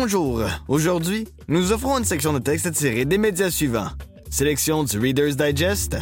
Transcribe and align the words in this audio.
Bonjour. 0.00 0.44
Aujourd'hui, 0.68 1.26
nous 1.48 1.72
offrons 1.72 1.98
une 1.98 2.04
section 2.04 2.32
de 2.32 2.38
texte 2.38 2.70
tirée 2.70 3.04
des 3.04 3.18
médias 3.18 3.50
suivants. 3.50 3.88
Sélection 4.30 4.84
du 4.84 4.96
Reader's 4.96 5.36
Digest, 5.36 5.96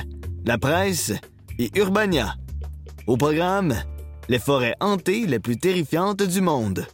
La 0.45 0.59
Presse 0.59 1.15
et 1.59 1.71
Urbania. 1.75 2.35
Au 3.07 3.17
programme, 3.17 3.75
les 4.29 4.39
forêts 4.39 4.75
hantées 4.81 5.25
les 5.25 5.39
plus 5.39 5.57
terrifiantes 5.57 6.23
du 6.23 6.43
monde. 6.43 6.87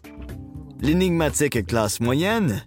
L'énigmatique 0.80 1.66
classe 1.66 1.98
moyenne 1.98 2.64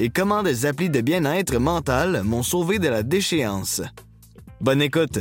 et 0.00 0.10
comment 0.10 0.42
des 0.42 0.66
applis 0.66 0.90
de 0.90 1.00
bien-être 1.00 1.58
mental 1.58 2.22
m'ont 2.24 2.42
sauvé 2.42 2.80
de 2.80 2.88
la 2.88 3.04
déchéance. 3.04 3.82
Bonne 4.60 4.82
écoute. 4.82 5.20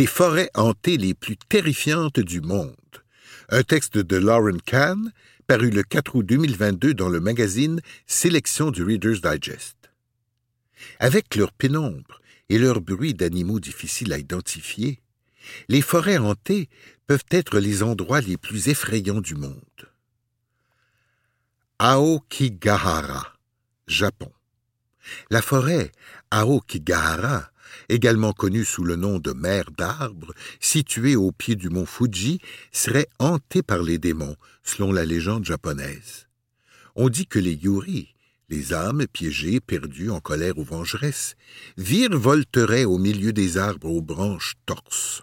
Les 0.00 0.06
forêts 0.06 0.48
hantées 0.54 0.96
les 0.96 1.12
plus 1.12 1.36
terrifiantes 1.36 2.20
du 2.20 2.40
monde. 2.40 2.74
Un 3.50 3.62
texte 3.62 3.98
de 3.98 4.16
Lauren 4.16 4.56
Kahn, 4.64 5.12
paru 5.46 5.68
le 5.68 5.82
4 5.82 6.14
août 6.16 6.24
2022 6.24 6.94
dans 6.94 7.10
le 7.10 7.20
magazine 7.20 7.82
Sélection 8.06 8.70
du 8.70 8.82
Reader's 8.82 9.20
Digest. 9.20 9.76
Avec 11.00 11.36
leur 11.36 11.52
pénombre 11.52 12.22
et 12.48 12.56
leur 12.56 12.80
bruit 12.80 13.12
d'animaux 13.12 13.60
difficiles 13.60 14.14
à 14.14 14.18
identifier, 14.18 15.02
les 15.68 15.82
forêts 15.82 16.16
hantées 16.16 16.70
peuvent 17.06 17.28
être 17.30 17.58
les 17.58 17.82
endroits 17.82 18.22
les 18.22 18.38
plus 18.38 18.70
effrayants 18.70 19.20
du 19.20 19.34
monde. 19.34 19.90
Aokigahara, 21.78 23.34
Japon. 23.86 24.32
La 25.28 25.42
forêt 25.42 25.92
Aokigahara 26.30 27.50
également 27.88 28.32
connue 28.32 28.64
sous 28.64 28.84
le 28.84 28.96
nom 28.96 29.18
de 29.18 29.32
mer 29.32 29.64
d'arbres, 29.76 30.34
située 30.60 31.16
au 31.16 31.32
pied 31.32 31.56
du 31.56 31.68
mont 31.68 31.86
Fuji, 31.86 32.40
serait 32.72 33.08
hantée 33.18 33.62
par 33.62 33.82
les 33.82 33.98
démons, 33.98 34.36
selon 34.62 34.92
la 34.92 35.04
légende 35.04 35.44
japonaise. 35.44 36.26
On 36.96 37.08
dit 37.08 37.26
que 37.26 37.38
les 37.38 37.54
yuri, 37.54 38.14
les 38.48 38.72
âmes 38.72 39.06
piégées, 39.06 39.60
perdues, 39.60 40.10
en 40.10 40.20
colère 40.20 40.58
ou 40.58 40.64
vengeresses, 40.64 41.36
virevolteraient 41.76 42.84
au 42.84 42.98
milieu 42.98 43.32
des 43.32 43.58
arbres 43.58 43.90
aux 43.90 44.02
branches 44.02 44.54
torses. 44.66 45.22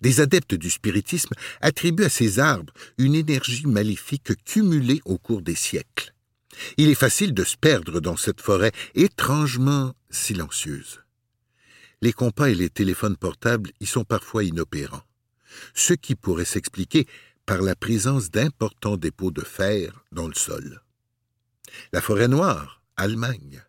Des 0.00 0.20
adeptes 0.20 0.54
du 0.54 0.68
spiritisme 0.68 1.34
attribuent 1.60 2.04
à 2.04 2.10
ces 2.10 2.38
arbres 2.38 2.72
une 2.98 3.14
énergie 3.14 3.66
maléfique 3.66 4.32
cumulée 4.44 5.00
au 5.04 5.16
cours 5.16 5.42
des 5.42 5.54
siècles. 5.54 6.12
Il 6.76 6.90
est 6.90 6.94
facile 6.94 7.32
de 7.32 7.44
se 7.44 7.56
perdre 7.56 8.00
dans 8.00 8.16
cette 8.16 8.40
forêt 8.40 8.72
étrangement 8.94 9.94
silencieuse 10.10 11.00
les 12.02 12.12
compas 12.12 12.48
et 12.48 12.54
les 12.54 12.70
téléphones 12.70 13.16
portables 13.16 13.70
y 13.80 13.86
sont 13.86 14.04
parfois 14.04 14.44
inopérants, 14.44 15.04
ce 15.74 15.92
qui 15.92 16.14
pourrait 16.14 16.44
s'expliquer 16.44 17.06
par 17.46 17.62
la 17.62 17.74
présence 17.74 18.30
d'importants 18.30 18.96
dépôts 18.96 19.30
de 19.30 19.42
fer 19.42 20.04
dans 20.12 20.28
le 20.28 20.34
sol. 20.34 20.82
La 21.92 22.00
forêt 22.00 22.28
noire, 22.28 22.82
Allemagne. 22.96 23.62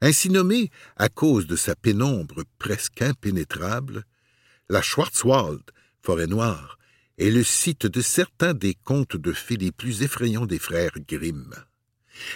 Ainsi 0.00 0.30
nommée 0.30 0.70
à 0.96 1.08
cause 1.08 1.46
de 1.46 1.56
sa 1.56 1.74
pénombre 1.74 2.44
presque 2.58 3.02
impénétrable, 3.02 4.04
la 4.68 4.82
Schwarzwald, 4.82 5.62
forêt 6.02 6.26
noire, 6.26 6.78
est 7.18 7.30
le 7.30 7.42
site 7.42 7.86
de 7.86 8.00
certains 8.00 8.54
des 8.54 8.74
contes 8.74 9.16
de 9.16 9.32
fées 9.32 9.56
les 9.56 9.72
plus 9.72 10.02
effrayants 10.02 10.46
des 10.46 10.58
frères 10.58 10.98
Grimm. 11.06 11.54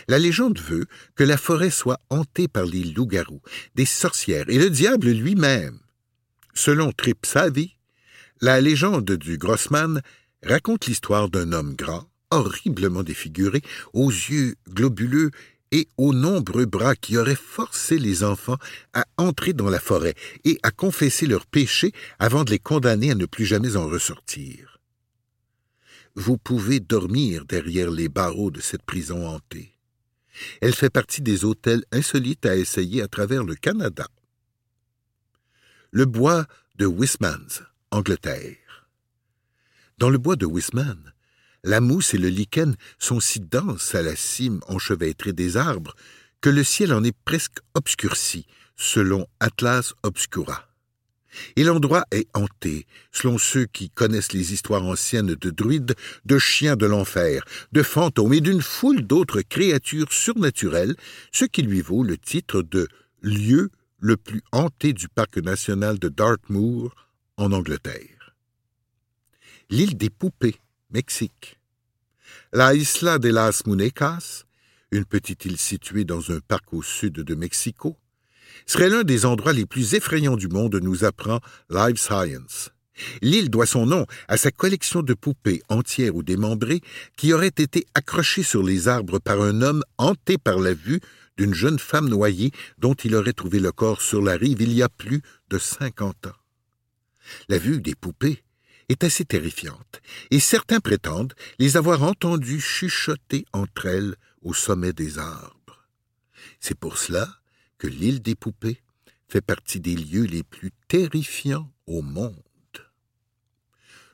La 0.08 0.18
légende 0.18 0.58
veut 0.58 0.86
que 1.14 1.24
la 1.24 1.36
forêt 1.36 1.70
soit 1.70 2.00
hantée 2.10 2.48
par 2.48 2.64
les 2.64 2.84
loups-garous, 2.84 3.42
des 3.74 3.86
sorcières 3.86 4.48
et 4.48 4.58
le 4.58 4.70
diable 4.70 5.10
lui-même. 5.10 5.78
Selon 6.54 6.92
Trip 6.92 7.26
Savvy, 7.26 7.76
la 8.40 8.60
légende 8.60 9.12
du 9.12 9.38
Grossman 9.38 10.02
raconte 10.42 10.86
l'histoire 10.86 11.28
d'un 11.28 11.52
homme 11.52 11.74
grand, 11.74 12.08
horriblement 12.30 13.02
défiguré, 13.02 13.62
aux 13.92 14.10
yeux 14.10 14.54
globuleux 14.68 15.30
et 15.72 15.88
aux 15.96 16.14
nombreux 16.14 16.66
bras 16.66 16.94
qui 16.94 17.16
auraient 17.16 17.34
forcé 17.34 17.98
les 17.98 18.22
enfants 18.22 18.58
à 18.92 19.04
entrer 19.16 19.52
dans 19.52 19.70
la 19.70 19.80
forêt 19.80 20.14
et 20.44 20.58
à 20.62 20.70
confesser 20.70 21.26
leurs 21.26 21.46
péchés 21.46 21.92
avant 22.18 22.44
de 22.44 22.52
les 22.52 22.60
condamner 22.60 23.10
à 23.10 23.14
ne 23.14 23.26
plus 23.26 23.44
jamais 23.44 23.76
en 23.76 23.88
ressortir. 23.88 24.78
Vous 26.14 26.38
pouvez 26.38 26.78
dormir 26.78 27.44
derrière 27.44 27.90
les 27.90 28.08
barreaux 28.08 28.52
de 28.52 28.60
cette 28.60 28.84
prison 28.84 29.26
hantée. 29.26 29.73
Elle 30.60 30.74
fait 30.74 30.90
partie 30.90 31.22
des 31.22 31.44
hôtels 31.44 31.84
insolites 31.92 32.46
à 32.46 32.56
essayer 32.56 33.02
à 33.02 33.08
travers 33.08 33.44
le 33.44 33.54
Canada. 33.54 34.06
Le 35.90 36.06
bois 36.06 36.46
de 36.76 36.86
Wismans, 36.86 37.62
Angleterre. 37.90 38.88
Dans 39.98 40.10
le 40.10 40.18
bois 40.18 40.36
de 40.36 40.46
Wisman, 40.46 41.12
la 41.62 41.80
mousse 41.80 42.14
et 42.14 42.18
le 42.18 42.28
lichen 42.28 42.76
sont 42.98 43.20
si 43.20 43.40
denses 43.40 43.94
à 43.94 44.02
la 44.02 44.16
cime 44.16 44.60
enchevêtrée 44.66 45.32
des 45.32 45.56
arbres 45.56 45.94
que 46.40 46.50
le 46.50 46.64
ciel 46.64 46.92
en 46.92 47.02
est 47.04 47.16
presque 47.24 47.58
obscurci, 47.74 48.46
selon 48.76 49.26
Atlas 49.40 49.94
Obscura. 50.02 50.68
Et 51.56 51.64
l'endroit 51.64 52.04
est 52.10 52.28
hanté, 52.34 52.86
selon 53.12 53.38
ceux 53.38 53.66
qui 53.66 53.90
connaissent 53.90 54.32
les 54.32 54.52
histoires 54.52 54.84
anciennes 54.84 55.34
de 55.34 55.50
druides, 55.50 55.94
de 56.24 56.38
chiens 56.38 56.76
de 56.76 56.86
l'enfer, 56.86 57.44
de 57.72 57.82
fantômes 57.82 58.34
et 58.34 58.40
d'une 58.40 58.62
foule 58.62 59.02
d'autres 59.02 59.42
créatures 59.42 60.12
surnaturelles, 60.12 60.96
ce 61.32 61.44
qui 61.44 61.62
lui 61.62 61.80
vaut 61.80 62.02
le 62.02 62.18
titre 62.18 62.62
de 62.62 62.88
lieu 63.22 63.70
le 63.98 64.16
plus 64.16 64.42
hanté 64.52 64.92
du 64.92 65.08
parc 65.08 65.38
national 65.38 65.98
de 65.98 66.08
Dartmoor, 66.08 66.94
en 67.36 67.52
Angleterre. 67.52 68.34
L'île 69.70 69.96
des 69.96 70.10
Poupées, 70.10 70.60
Mexique. 70.90 71.58
La 72.52 72.74
Isla 72.74 73.18
de 73.18 73.30
las 73.30 73.66
Munecas, 73.66 74.44
une 74.90 75.04
petite 75.04 75.44
île 75.44 75.58
située 75.58 76.04
dans 76.04 76.30
un 76.30 76.40
parc 76.40 76.72
au 76.72 76.82
sud 76.82 77.14
de 77.14 77.34
Mexico, 77.34 77.96
serait 78.66 78.90
l'un 78.90 79.02
des 79.02 79.26
endroits 79.26 79.52
les 79.52 79.66
plus 79.66 79.94
effrayants 79.94 80.36
du 80.36 80.48
monde, 80.48 80.78
nous 80.82 81.04
apprend 81.04 81.40
Live 81.70 81.96
Science. 81.96 82.70
L'île 83.22 83.50
doit 83.50 83.66
son 83.66 83.86
nom 83.86 84.06
à 84.28 84.36
sa 84.36 84.50
collection 84.50 85.02
de 85.02 85.14
poupées 85.14 85.62
entières 85.68 86.14
ou 86.14 86.22
démembrées 86.22 86.80
qui 87.16 87.32
auraient 87.32 87.48
été 87.48 87.86
accrochées 87.94 88.44
sur 88.44 88.62
les 88.62 88.88
arbres 88.88 89.18
par 89.18 89.40
un 89.40 89.62
homme 89.62 89.82
hanté 89.98 90.38
par 90.38 90.58
la 90.58 90.74
vue 90.74 91.00
d'une 91.36 91.54
jeune 91.54 91.78
femme 91.78 92.08
noyée 92.08 92.52
dont 92.78 92.94
il 92.94 93.14
aurait 93.16 93.32
trouvé 93.32 93.58
le 93.58 93.72
corps 93.72 94.00
sur 94.00 94.22
la 94.22 94.36
rive 94.36 94.62
il 94.62 94.72
y 94.72 94.82
a 94.82 94.88
plus 94.88 95.22
de 95.50 95.58
cinquante 95.58 96.26
ans. 96.26 96.36
La 97.48 97.58
vue 97.58 97.80
des 97.80 97.94
poupées 97.94 98.44
est 98.88 99.02
assez 99.02 99.24
terrifiante, 99.24 100.02
et 100.30 100.40
certains 100.40 100.80
prétendent 100.80 101.32
les 101.58 101.76
avoir 101.76 102.02
entendues 102.02 102.60
chuchoter 102.60 103.46
entre 103.52 103.86
elles 103.86 104.14
au 104.42 104.52
sommet 104.52 104.92
des 104.92 105.18
arbres. 105.18 105.88
C'est 106.60 106.78
pour 106.78 106.98
cela 106.98 107.28
l'île 107.86 108.22
des 108.22 108.34
poupées 108.34 108.80
fait 109.28 109.40
partie 109.40 109.80
des 109.80 109.96
lieux 109.96 110.24
les 110.24 110.42
plus 110.42 110.72
terrifiants 110.88 111.72
au 111.86 112.02
monde. 112.02 112.34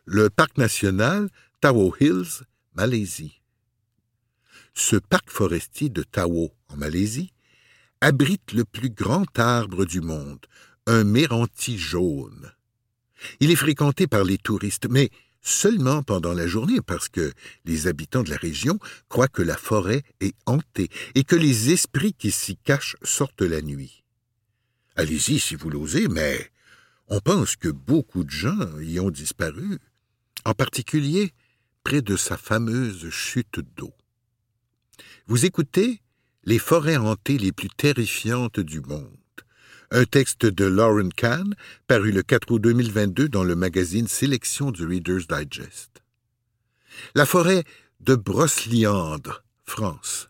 Le 0.05 0.31
parc 0.31 0.59
national 0.59 1.29
Tao 1.61 1.95
Hills, 2.01 2.45
Malaisie. 2.75 3.41
Ce 4.75 4.97
parc 4.97 5.31
forestier 5.31 5.89
de 5.89 6.03
Tao, 6.03 6.51
en 6.69 6.77
Malaisie, 6.77 7.33
abrite 8.01 8.53
le 8.53 8.65
plus 8.65 8.91
grand 8.91 9.39
arbre 9.39 9.85
du 9.85 10.01
monde, 10.01 10.47
un 10.87 11.05
méranti 11.05 11.77
jaune. 11.77 12.53
Il 13.41 13.51
est 13.51 13.57
fréquenté 13.57 14.07
par 14.07 14.25
les 14.25 14.39
touristes, 14.39 14.89
mais 14.89 15.11
seulement 15.43 16.03
pendant 16.03 16.33
la 16.33 16.47
journée 16.47 16.81
parce 16.81 17.09
que 17.09 17.33
les 17.65 17.87
habitants 17.87 18.23
de 18.23 18.31
la 18.31 18.37
région 18.37 18.79
croient 19.09 19.29
que 19.29 19.43
la 19.43 19.57
forêt 19.57 20.03
est 20.21 20.35
hantée 20.47 20.89
et 21.15 21.25
que 21.25 21.37
les 21.37 21.71
esprits 21.71 22.13
qui 22.13 22.31
s'y 22.31 22.57
cachent 22.57 22.97
sortent 23.03 23.43
la 23.43 23.63
nuit. 23.63 24.03
Allez-y 24.97 25.39
si 25.39 25.55
vous 25.55 25.71
l'osez, 25.71 26.09
mais 26.09 26.51
on 27.09 27.21
pense 27.21 27.57
que 27.57 27.69
beaucoup 27.69 28.25
de 28.25 28.31
gens 28.31 28.79
y 28.81 29.01
ont 29.01 29.11
disparu, 29.11 29.79
en 30.45 30.55
particulier 30.55 31.33
près 31.85 32.03
de 32.03 32.17
sa 32.17 32.37
fameuse 32.37 33.09
chute 33.11 33.61
d'eau. 33.77 33.93
Vous 35.27 35.45
écoutez 35.47 36.01
les 36.45 36.59
forêts 36.59 36.97
hantées 36.97 37.39
les 37.39 37.53
plus 37.53 37.69
terrifiantes 37.69 38.61
du 38.61 38.81
monde 38.81 39.20
un 39.93 40.05
texte 40.05 40.47
de 40.47 40.65
Lauren 40.65 41.09
Kahn, 41.09 41.55
paru 41.89 42.13
le 42.13 42.23
4 42.23 42.53
août 42.53 42.59
2022 42.61 43.29
dans 43.29 43.43
le 43.43 43.57
magazine 43.57 44.07
Sélection 44.07 44.71
du 44.71 44.87
Reader's 44.87 45.27
Digest. 45.27 46.03
La 47.15 47.27
forêt 47.27 47.65
de 48.01 48.15
Brocéliande, 48.15 49.33
France. 49.65 50.29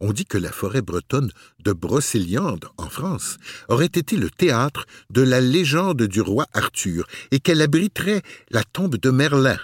On 0.00 0.12
dit 0.12 0.24
que 0.24 0.38
la 0.38 0.52
forêt 0.52 0.82
bretonne 0.82 1.30
de 1.64 1.72
Brocéliande, 1.72 2.66
en 2.76 2.88
France, 2.88 3.38
aurait 3.68 3.86
été 3.86 4.16
le 4.16 4.30
théâtre 4.30 4.86
de 5.10 5.22
la 5.22 5.40
légende 5.40 6.02
du 6.02 6.20
roi 6.20 6.46
Arthur 6.52 7.06
et 7.32 7.40
qu'elle 7.40 7.60
abriterait 7.60 8.22
la 8.50 8.62
tombe 8.62 8.96
de 8.96 9.10
Merlin. 9.10 9.58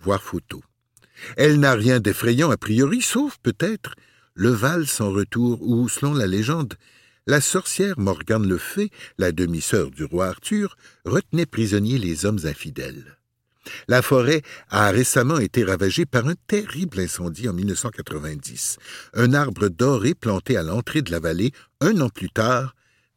Voir 0.00 0.22
photo. 0.22 0.62
Elle 1.36 1.58
n'a 1.58 1.72
rien 1.72 1.98
d'effrayant 1.98 2.50
a 2.50 2.56
priori, 2.56 3.00
sauf 3.00 3.38
peut-être 3.42 3.94
le 4.34 4.50
Val 4.50 4.86
sans 4.86 5.10
retour 5.10 5.60
où, 5.62 5.88
selon 5.88 6.14
la 6.14 6.26
légende, 6.26 6.74
la 7.28 7.42
sorcière 7.42 7.98
Morgane 7.98 8.48
le 8.48 8.56
Fay, 8.56 8.90
la 9.18 9.32
demi-sœur 9.32 9.90
du 9.90 10.04
roi 10.04 10.28
Arthur, 10.28 10.78
retenait 11.04 11.44
prisonniers 11.44 11.98
les 11.98 12.24
hommes 12.24 12.40
infidèles. 12.44 13.18
La 13.86 14.00
forêt 14.00 14.40
a 14.70 14.90
récemment 14.90 15.38
été 15.38 15.62
ravagée 15.62 16.06
par 16.06 16.26
un 16.26 16.34
terrible 16.46 17.00
incendie 17.00 17.46
en 17.46 17.52
1990. 17.52 18.78
Un 19.12 19.34
arbre 19.34 19.68
doré 19.68 20.14
planté 20.14 20.56
à 20.56 20.62
l'entrée 20.62 21.02
de 21.02 21.10
la 21.10 21.20
vallée, 21.20 21.52
un 21.82 22.00
an 22.00 22.08
plus 22.08 22.30
tard, 22.30 22.74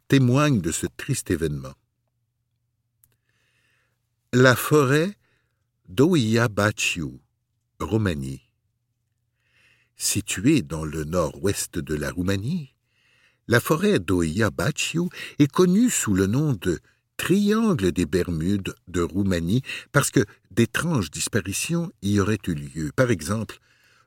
témoigne 0.10 0.60
de 0.60 0.74
ce 0.74 0.88
triste 0.98 1.32
événement. 1.32 1.74
La 4.34 4.58
forêt 4.58 5.16
d'Oia 5.88 6.50
Baciu, 6.50 7.22
Roumanie. 7.80 8.42
Située 9.96 10.64
dans 10.64 10.84
le 10.84 11.06
nord-ouest 11.06 11.80
de 11.80 11.96
la 11.96 12.12
Roumanie, 12.12 12.76
la 13.52 13.60
forêt 13.60 14.00
d'Oia 14.00 14.50
Baciu 14.50 15.10
est 15.38 15.52
connue 15.52 15.90
sous 15.90 16.14
le 16.14 16.26
nom 16.26 16.54
de 16.54 16.80
triangle 17.18 17.92
des 17.92 18.06
Bermudes 18.06 18.74
de 18.88 19.02
Roumanie 19.02 19.62
parce 19.92 20.10
que 20.10 20.22
d'étranges 20.52 21.12
disparitions 21.12 21.92
y 22.02 22.22
auraient 22.22 22.40
eu 22.48 22.54
lieu. 22.54 22.92
Par 22.96 23.12
exemple, 23.12 23.60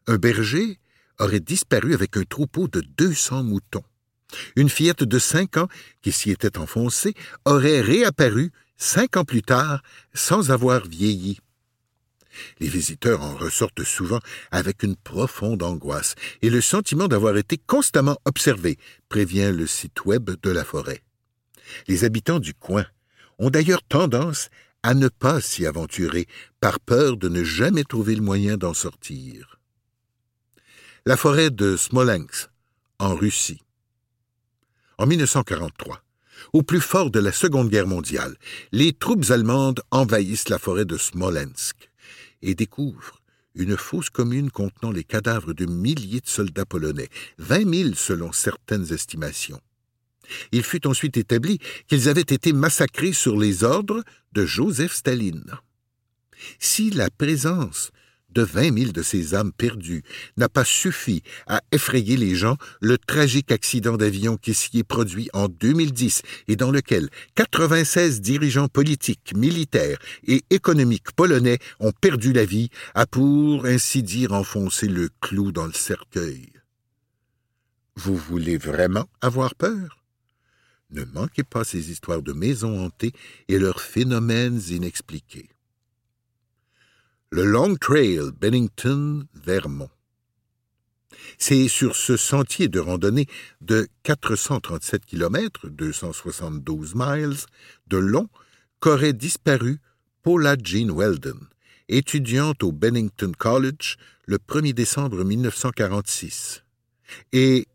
un 0.06 0.16
berger 0.16 0.78
aurait 1.18 1.40
disparu 1.40 1.92
avec 1.92 2.16
un 2.16 2.22
troupeau 2.22 2.68
de 2.68 2.80
200 2.96 3.42
moutons. 3.42 3.84
Une 4.56 4.70
fillette 4.70 5.04
de 5.04 5.18
cinq 5.18 5.58
ans, 5.58 5.68
qui 6.00 6.10
s'y 6.10 6.30
était 6.30 6.56
enfoncée, 6.56 7.12
aurait 7.44 7.82
réapparu 7.82 8.50
cinq 8.78 9.18
ans 9.18 9.26
plus 9.26 9.42
tard 9.42 9.82
sans 10.14 10.52
avoir 10.52 10.86
vieilli. 10.86 11.38
Les 12.60 12.68
visiteurs 12.68 13.22
en 13.22 13.34
ressortent 13.36 13.84
souvent 13.84 14.20
avec 14.50 14.82
une 14.82 14.96
profonde 14.96 15.62
angoisse 15.62 16.14
et 16.42 16.50
le 16.50 16.60
sentiment 16.60 17.08
d'avoir 17.08 17.36
été 17.36 17.58
constamment 17.58 18.18
observés, 18.24 18.78
prévient 19.08 19.52
le 19.54 19.66
site 19.66 20.04
web 20.04 20.30
de 20.42 20.50
la 20.50 20.64
forêt. 20.64 21.02
Les 21.88 22.04
habitants 22.04 22.40
du 22.40 22.54
coin 22.54 22.86
ont 23.38 23.50
d'ailleurs 23.50 23.82
tendance 23.82 24.48
à 24.82 24.94
ne 24.94 25.08
pas 25.08 25.40
s'y 25.40 25.66
aventurer 25.66 26.26
par 26.60 26.78
peur 26.78 27.16
de 27.16 27.28
ne 27.28 27.42
jamais 27.42 27.84
trouver 27.84 28.14
le 28.14 28.22
moyen 28.22 28.56
d'en 28.56 28.74
sortir. 28.74 29.58
La 31.06 31.16
forêt 31.16 31.50
de 31.50 31.76
Smolensk, 31.76 32.50
en 32.98 33.14
Russie. 33.14 33.62
En 34.98 35.06
1943, 35.06 36.02
au 36.52 36.62
plus 36.62 36.80
fort 36.80 37.10
de 37.10 37.18
la 37.18 37.32
Seconde 37.32 37.70
Guerre 37.70 37.86
mondiale, 37.86 38.36
les 38.72 38.92
troupes 38.92 39.30
allemandes 39.30 39.80
envahissent 39.90 40.48
la 40.48 40.58
forêt 40.58 40.84
de 40.84 40.96
Smolensk 40.96 41.90
et 42.44 42.54
découvrent 42.54 43.20
une 43.56 43.76
fosse 43.76 44.10
commune 44.10 44.50
contenant 44.50 44.92
les 44.92 45.04
cadavres 45.04 45.54
de 45.54 45.66
milliers 45.66 46.20
de 46.20 46.28
soldats 46.28 46.66
polonais, 46.66 47.08
vingt 47.38 47.64
mille 47.64 47.96
selon 47.96 48.32
certaines 48.32 48.92
estimations. 48.92 49.60
Il 50.52 50.62
fut 50.62 50.86
ensuite 50.86 51.16
établi 51.16 51.58
qu'ils 51.86 52.08
avaient 52.08 52.20
été 52.20 52.52
massacrés 52.52 53.12
sur 53.12 53.38
les 53.38 53.62
ordres 53.62 54.02
de 54.32 54.44
Joseph 54.44 54.92
Staline. 54.92 55.52
Si 56.58 56.90
la 56.90 57.10
présence 57.10 57.90
de 58.34 58.42
vingt 58.42 58.70
mille 58.70 58.92
de 58.92 59.02
ces 59.02 59.34
âmes 59.34 59.52
perdues 59.52 60.02
n'a 60.36 60.48
pas 60.48 60.64
suffi 60.64 61.22
à 61.46 61.62
effrayer 61.72 62.16
les 62.16 62.34
gens, 62.34 62.56
le 62.80 62.98
tragique 62.98 63.52
accident 63.52 63.96
d'avion 63.96 64.36
qui 64.36 64.54
s'y 64.54 64.78
est 64.78 64.84
produit 64.84 65.28
en 65.32 65.48
2010 65.48 66.22
et 66.48 66.56
dans 66.56 66.70
lequel 66.70 67.08
96 67.36 68.20
dirigeants 68.20 68.68
politiques, 68.68 69.32
militaires 69.36 69.98
et 70.26 70.44
économiques 70.50 71.12
polonais 71.12 71.58
ont 71.80 71.92
perdu 71.92 72.32
la 72.32 72.44
vie 72.44 72.70
a 72.94 73.06
pour 73.06 73.66
ainsi 73.66 74.02
dire 74.02 74.32
enfoncé 74.32 74.88
le 74.88 75.08
clou 75.20 75.52
dans 75.52 75.66
le 75.66 75.72
cercueil. 75.72 76.48
Vous 77.96 78.16
voulez 78.16 78.56
vraiment 78.56 79.08
avoir 79.20 79.54
peur? 79.54 80.02
Ne 80.90 81.04
manquez 81.04 81.44
pas 81.44 81.64
ces 81.64 81.90
histoires 81.90 82.22
de 82.22 82.32
maisons 82.32 82.84
hantées 82.84 83.12
et 83.48 83.58
leurs 83.58 83.80
phénomènes 83.80 84.60
inexpliqués. 84.68 85.48
Le 87.34 87.42
Long 87.44 87.74
Trail 87.74 88.20
Bennington-Vermont. 88.40 89.90
C'est 91.36 91.66
sur 91.66 91.96
ce 91.96 92.16
sentier 92.16 92.68
de 92.68 92.78
randonnée 92.78 93.26
de 93.60 93.88
437 94.04 95.04
km, 95.04 95.68
272 95.68 96.94
miles, 96.94 97.34
de 97.88 97.96
long, 97.96 98.28
qu'aurait 98.78 99.14
disparu 99.14 99.80
Paula 100.22 100.54
Jean 100.62 100.94
Weldon, 100.96 101.40
étudiante 101.88 102.62
au 102.62 102.70
Bennington 102.70 103.32
College 103.36 103.96
le 104.26 104.38
1er 104.38 104.72
décembre 104.72 105.24
1946. 105.24 106.62
Et 107.32 107.66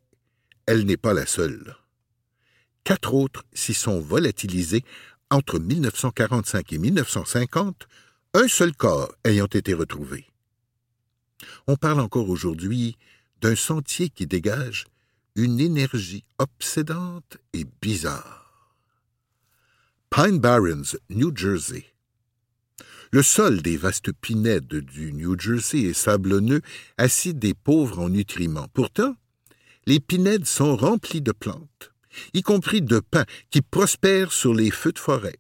elle 0.68 0.86
n'est 0.86 0.96
pas 0.96 1.14
la 1.14 1.26
seule. 1.26 1.76
Quatre 2.86 3.14
autres 3.14 3.44
s'y 3.52 3.74
sont 3.74 4.00
volatilisés 4.00 4.86
entre 5.30 5.60
1945 5.60 6.72
et 6.72 6.78
1950, 6.78 7.90
un 8.34 8.48
seul 8.48 8.76
corps 8.76 9.14
ayant 9.24 9.48
été 9.48 9.74
retrouvé. 9.74 10.26
On 11.68 11.76
parle 11.76 12.00
encore 12.00 12.30
aujourd'hui 12.30 12.98
d'un 13.42 13.56
sentier 13.56 14.10
qui 14.10 14.28
dégage 14.28 14.86
une 15.36 15.60
énergie 15.60 16.26
obsédante 16.38 17.38
et 17.54 17.66
bizarre. 17.82 18.76
Pine 20.10 20.40
Barrens, 20.40 20.98
New 21.10 21.36
Jersey. 21.36 21.86
Le 23.12 23.24
sol 23.24 23.62
des 23.62 23.78
vastes 23.78 24.12
pinèdes 24.12 24.68
du 24.68 25.14
New 25.14 25.40
Jersey 25.40 25.82
est 25.84 25.94
sablonneux, 25.94 26.62
acide 26.98 27.44
et 27.46 27.54
pauvre 27.54 28.00
en 28.00 28.10
nutriments. 28.10 28.68
Pourtant, 28.74 29.16
les 29.86 30.00
pinèdes 30.00 30.46
sont 30.46 30.76
remplies 30.76 31.22
de 31.22 31.32
plantes 31.32 31.92
y 32.34 32.42
compris 32.42 32.82
de 32.82 33.00
pins 33.00 33.26
qui 33.50 33.62
prospèrent 33.62 34.32
sur 34.32 34.54
les 34.54 34.72
feux 34.72 34.92
de 34.92 35.00
forêt. 35.00 35.38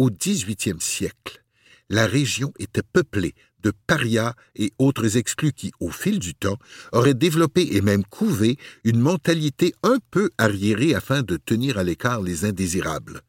Au 0.00 0.08
XVIIIe 0.10 0.80
siècle, 0.80 1.44
la 1.90 2.06
région 2.06 2.54
était 2.58 2.82
peuplée 2.82 3.34
de 3.62 3.70
parias 3.86 4.32
et 4.56 4.72
autres 4.78 5.18
exclus 5.18 5.52
qui, 5.52 5.72
au 5.78 5.90
fil 5.90 6.18
du 6.18 6.34
temps, 6.34 6.56
auraient 6.92 7.12
développé 7.12 7.76
et 7.76 7.82
même 7.82 8.06
couvé 8.06 8.56
une 8.84 8.98
mentalité 8.98 9.74
un 9.82 9.98
peu 10.10 10.30
arriérée 10.38 10.94
afin 10.94 11.22
de 11.22 11.36
tenir 11.36 11.76
à 11.76 11.84
l'écart 11.84 12.22
les 12.22 12.46
indésirables. 12.46 13.20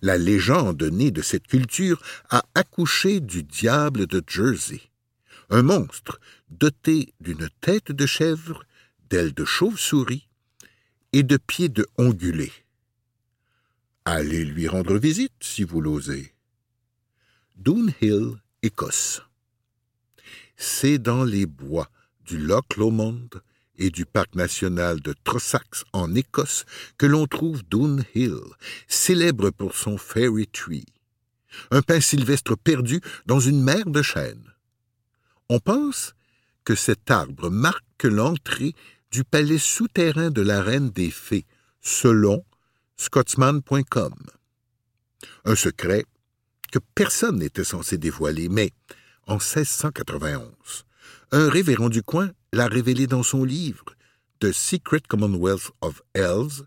La 0.00 0.16
légende 0.16 0.82
née 0.84 1.10
de 1.10 1.20
cette 1.20 1.46
culture 1.46 2.00
a 2.30 2.42
accouché 2.54 3.20
du 3.20 3.42
diable 3.42 4.06
de 4.06 4.22
Jersey, 4.26 4.80
un 5.50 5.60
monstre 5.60 6.18
doté 6.48 7.12
d'une 7.20 7.50
tête 7.60 7.92
de 7.92 8.06
chèvre, 8.06 8.64
d'ailes 9.10 9.34
de 9.34 9.44
chauve-souris, 9.44 10.26
et 11.12 11.22
de 11.22 11.36
pieds 11.36 11.68
de 11.68 11.86
ongulé. 11.98 12.50
Allez 14.06 14.44
lui 14.44 14.68
rendre 14.68 14.98
visite 14.98 15.32
si 15.40 15.64
vous 15.64 15.80
l'osez. 15.80 16.34
Doonhill, 17.56 18.34
Écosse. 18.62 19.22
C'est 20.58 20.98
dans 20.98 21.24
les 21.24 21.46
bois 21.46 21.88
du 22.26 22.36
Loch 22.36 22.76
Lomond 22.76 23.30
et 23.78 23.88
du 23.88 24.04
parc 24.04 24.34
national 24.34 25.00
de 25.00 25.14
Trossachs 25.24 25.84
en 25.94 26.14
Écosse 26.14 26.66
que 26.98 27.06
l'on 27.06 27.26
trouve 27.26 27.62
Doonhill, 27.64 28.36
célèbre 28.88 29.48
pour 29.48 29.74
son 29.74 29.96
fairy 29.96 30.48
tree, 30.48 30.84
un 31.70 31.80
pin 31.80 31.98
sylvestre 31.98 32.58
perdu 32.58 33.00
dans 33.24 33.40
une 33.40 33.62
mer 33.62 33.86
de 33.86 34.02
chênes. 34.02 34.52
On 35.48 35.60
pense 35.60 36.14
que 36.64 36.74
cet 36.74 37.10
arbre 37.10 37.48
marque 37.48 38.02
l'entrée 38.02 38.74
du 39.10 39.24
palais 39.24 39.56
souterrain 39.56 40.28
de 40.28 40.42
la 40.42 40.62
reine 40.62 40.90
des 40.90 41.10
fées, 41.10 41.46
selon 41.80 42.44
scotsman.com. 42.96 44.14
Un 45.44 45.54
secret 45.54 46.04
que 46.72 46.78
personne 46.94 47.38
n'était 47.38 47.64
censé 47.64 47.98
dévoiler, 47.98 48.48
mais 48.48 48.72
en 49.26 49.34
1691, 49.34 50.84
un 51.32 51.48
révérend 51.48 51.88
du 51.88 52.02
coin 52.02 52.30
l'a 52.52 52.66
révélé 52.66 53.06
dans 53.06 53.22
son 53.22 53.44
livre 53.44 53.84
The 54.40 54.52
Secret 54.52 55.00
Commonwealth 55.08 55.70
of 55.80 56.02
Elves, 56.14 56.66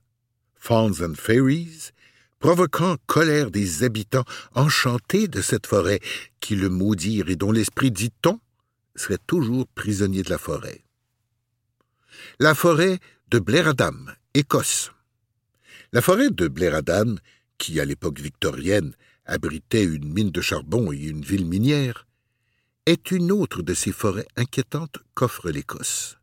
Fauns 0.55 1.01
and 1.01 1.15
Fairies, 1.15 1.91
provoquant 2.39 2.97
colère 3.05 3.51
des 3.51 3.83
habitants 3.83 4.25
enchantés 4.53 5.27
de 5.27 5.41
cette 5.41 5.67
forêt 5.67 5.99
qui 6.39 6.55
le 6.55 6.69
maudirent 6.69 7.29
et 7.29 7.35
dont 7.35 7.51
l'esprit, 7.51 7.91
dit-on, 7.91 8.39
serait 8.95 9.19
toujours 9.27 9.67
prisonnier 9.67 10.23
de 10.23 10.29
la 10.29 10.37
forêt. 10.37 10.83
La 12.39 12.55
forêt 12.55 12.99
de 13.29 13.39
Blair-Adam, 13.39 13.95
Écosse. 14.33 14.91
La 15.93 16.01
forêt 16.01 16.29
de 16.29 16.49
Blair-Adam, 16.49 17.15
qui 17.57 17.79
à 17.79 17.85
l'époque 17.85 18.19
victorienne 18.19 18.93
abritait 19.25 19.85
une 19.85 20.11
mine 20.11 20.31
de 20.31 20.41
charbon 20.41 20.91
et 20.91 20.97
une 20.97 21.21
ville 21.23 21.45
minière, 21.45 22.05
est 22.85 23.11
une 23.11 23.31
autre 23.31 23.61
de 23.61 23.73
ces 23.73 23.93
forêts 23.93 24.27
inquiétantes 24.35 24.97
qu'offre 25.13 25.49
l'Écosse. 25.49 26.17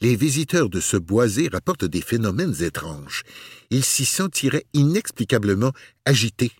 Les 0.00 0.14
visiteurs 0.16 0.68
de 0.68 0.80
ce 0.80 0.96
boisé 0.96 1.48
rapportent 1.48 1.84
des 1.84 2.00
phénomènes 2.00 2.62
étranges. 2.62 3.22
Ils 3.70 3.84
s'y 3.84 4.04
sentiraient 4.04 4.66
inexplicablement 4.74 5.72
agités 6.04 6.52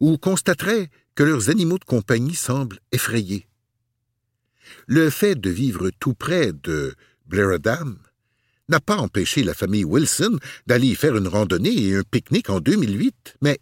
ou 0.00 0.16
constateraient 0.16 0.90
que 1.14 1.22
leurs 1.22 1.50
animaux 1.50 1.78
de 1.78 1.84
compagnie 1.84 2.34
semblent 2.34 2.78
effrayés. 2.92 3.46
Le 4.86 5.10
fait 5.10 5.34
de 5.34 5.50
vivre 5.50 5.90
tout 5.98 6.14
près 6.14 6.52
de 6.52 6.94
Blaradam 7.26 7.98
n'a 8.68 8.80
pas 8.80 8.96
empêché 8.96 9.42
la 9.42 9.54
famille 9.54 9.84
Wilson 9.84 10.38
d'aller 10.66 10.88
y 10.88 10.94
faire 10.94 11.16
une 11.16 11.28
randonnée 11.28 11.86
et 11.86 11.96
un 11.96 12.02
pique-nique 12.02 12.50
en 12.50 12.60
2008, 12.60 13.36
mais 13.40 13.60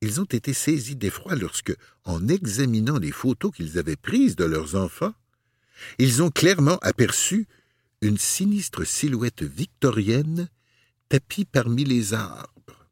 ils 0.00 0.20
ont 0.20 0.24
été 0.24 0.54
saisis 0.54 0.96
d'effroi 0.96 1.34
lorsque, 1.34 1.74
en 2.04 2.26
examinant 2.28 2.98
les 2.98 3.12
photos 3.12 3.54
qu'ils 3.54 3.78
avaient 3.78 3.96
prises 3.96 4.36
de 4.36 4.44
leurs 4.44 4.74
enfants, 4.74 5.14
ils 5.98 6.22
ont 6.22 6.30
clairement 6.30 6.78
aperçu 6.78 7.46
une 8.00 8.18
sinistre 8.18 8.84
silhouette 8.84 9.42
victorienne 9.42 10.48
tapie 11.08 11.44
parmi 11.44 11.84
les 11.84 12.14
arbres. 12.14 12.88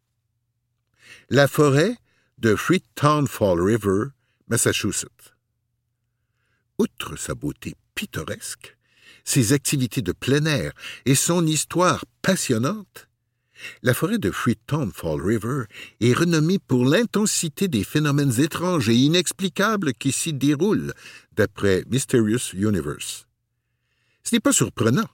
La 1.31 1.49
forêt 1.49 1.97
de 2.39 2.55
Freetown 2.55 3.27
Fall 3.27 3.61
River, 3.61 4.09
Massachusetts. 4.49 5.35
Outre 6.79 7.17
sa 7.17 7.35
beauté 7.35 7.75
pittoresque, 7.95 8.78
ses 9.29 9.53
activités 9.53 10.01
de 10.01 10.13
plein 10.13 10.47
air 10.47 10.73
et 11.05 11.15
son 11.15 11.47
histoire 11.47 12.05
passionnante, 12.23 13.09
la 13.83 13.93
forêt 13.93 14.19
de 14.19 14.31
Freetown 14.31 14.91
Fall 14.91 15.21
River 15.21 15.65
est 16.01 16.15
renommée 16.15 16.59
pour 16.59 16.87
l'intensité 16.87 17.69
des 17.69 17.85
phénomènes 17.85 18.41
étranges 18.41 18.89
et 18.89 18.95
inexplicables 18.95 19.93
qui 19.93 20.13
s'y 20.13 20.33
déroulent, 20.33 20.95
d'après 21.33 21.85
Mysterious 21.91 22.55
Universe. 22.55 23.27
Ce 24.23 24.35
n'est 24.35 24.41
pas 24.41 24.53
surprenant 24.53 25.09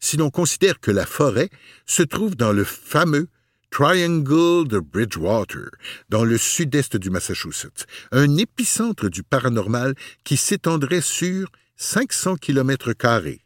si 0.00 0.18
l'on 0.18 0.30
considère 0.30 0.78
que 0.78 0.90
la 0.90 1.06
forêt 1.06 1.48
se 1.86 2.02
trouve 2.02 2.36
dans 2.36 2.52
le 2.52 2.64
fameux 2.64 3.28
Triangle 3.70 4.68
de 4.68 4.80
Bridgewater, 4.80 5.70
dans 6.10 6.24
le 6.24 6.36
sud-est 6.36 6.98
du 6.98 7.08
Massachusetts, 7.08 7.86
un 8.12 8.36
épicentre 8.36 9.08
du 9.08 9.22
paranormal 9.22 9.94
qui 10.24 10.36
s'étendrait 10.36 11.00
sur 11.00 11.48
500 11.76 12.36
kilomètres 12.36 12.92
carrés. 12.92 13.45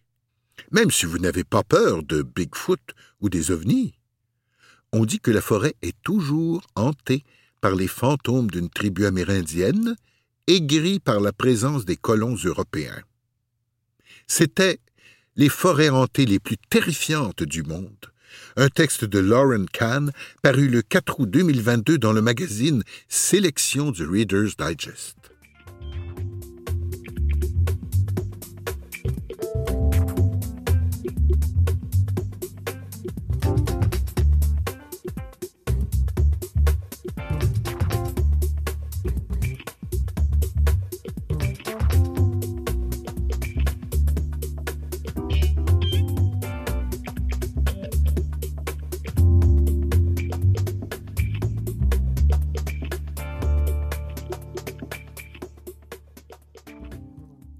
Même 0.70 0.90
si 0.90 1.06
vous 1.06 1.18
n'avez 1.18 1.44
pas 1.44 1.62
peur 1.62 2.02
de 2.02 2.22
Bigfoot 2.22 2.80
ou 3.20 3.28
des 3.28 3.50
ovnis, 3.50 3.94
on 4.92 5.04
dit 5.04 5.20
que 5.20 5.30
la 5.30 5.40
forêt 5.40 5.74
est 5.82 5.96
toujours 6.02 6.66
hantée 6.74 7.24
par 7.60 7.74
les 7.74 7.88
fantômes 7.88 8.50
d'une 8.50 8.70
tribu 8.70 9.06
amérindienne, 9.06 9.96
aigrie 10.46 10.98
par 10.98 11.20
la 11.20 11.32
présence 11.32 11.84
des 11.84 11.96
colons 11.96 12.36
européens. 12.44 13.02
C'était 14.26 14.80
les 15.36 15.48
forêts 15.48 15.90
hantées 15.90 16.26
les 16.26 16.40
plus 16.40 16.56
terrifiantes 16.56 17.42
du 17.42 17.62
monde, 17.62 18.10
un 18.56 18.68
texte 18.68 19.04
de 19.04 19.18
Lauren 19.18 19.66
Kahn 19.72 20.12
paru 20.42 20.68
le 20.68 20.82
4 20.82 21.20
août 21.20 21.30
2022 21.30 21.98
dans 21.98 22.12
le 22.12 22.22
magazine 22.22 22.82
Sélection 23.08 23.90
du 23.90 24.04
Reader's 24.04 24.56
Digest. 24.56 25.19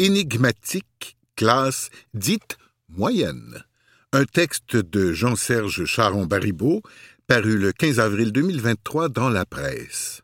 Énigmatique 0.01 1.19
classe 1.37 1.91
dite 2.15 2.57
moyenne. 2.89 3.65
Un 4.13 4.25
texte 4.25 4.75
de 4.75 5.13
Jean-Serge 5.13 5.85
Charon-Baribeau, 5.85 6.83
paru 7.27 7.59
le 7.59 7.71
15 7.73 8.01
avril 8.01 8.33
2023 8.33 9.11
dans 9.11 9.29
la 9.29 9.45
presse. 9.45 10.23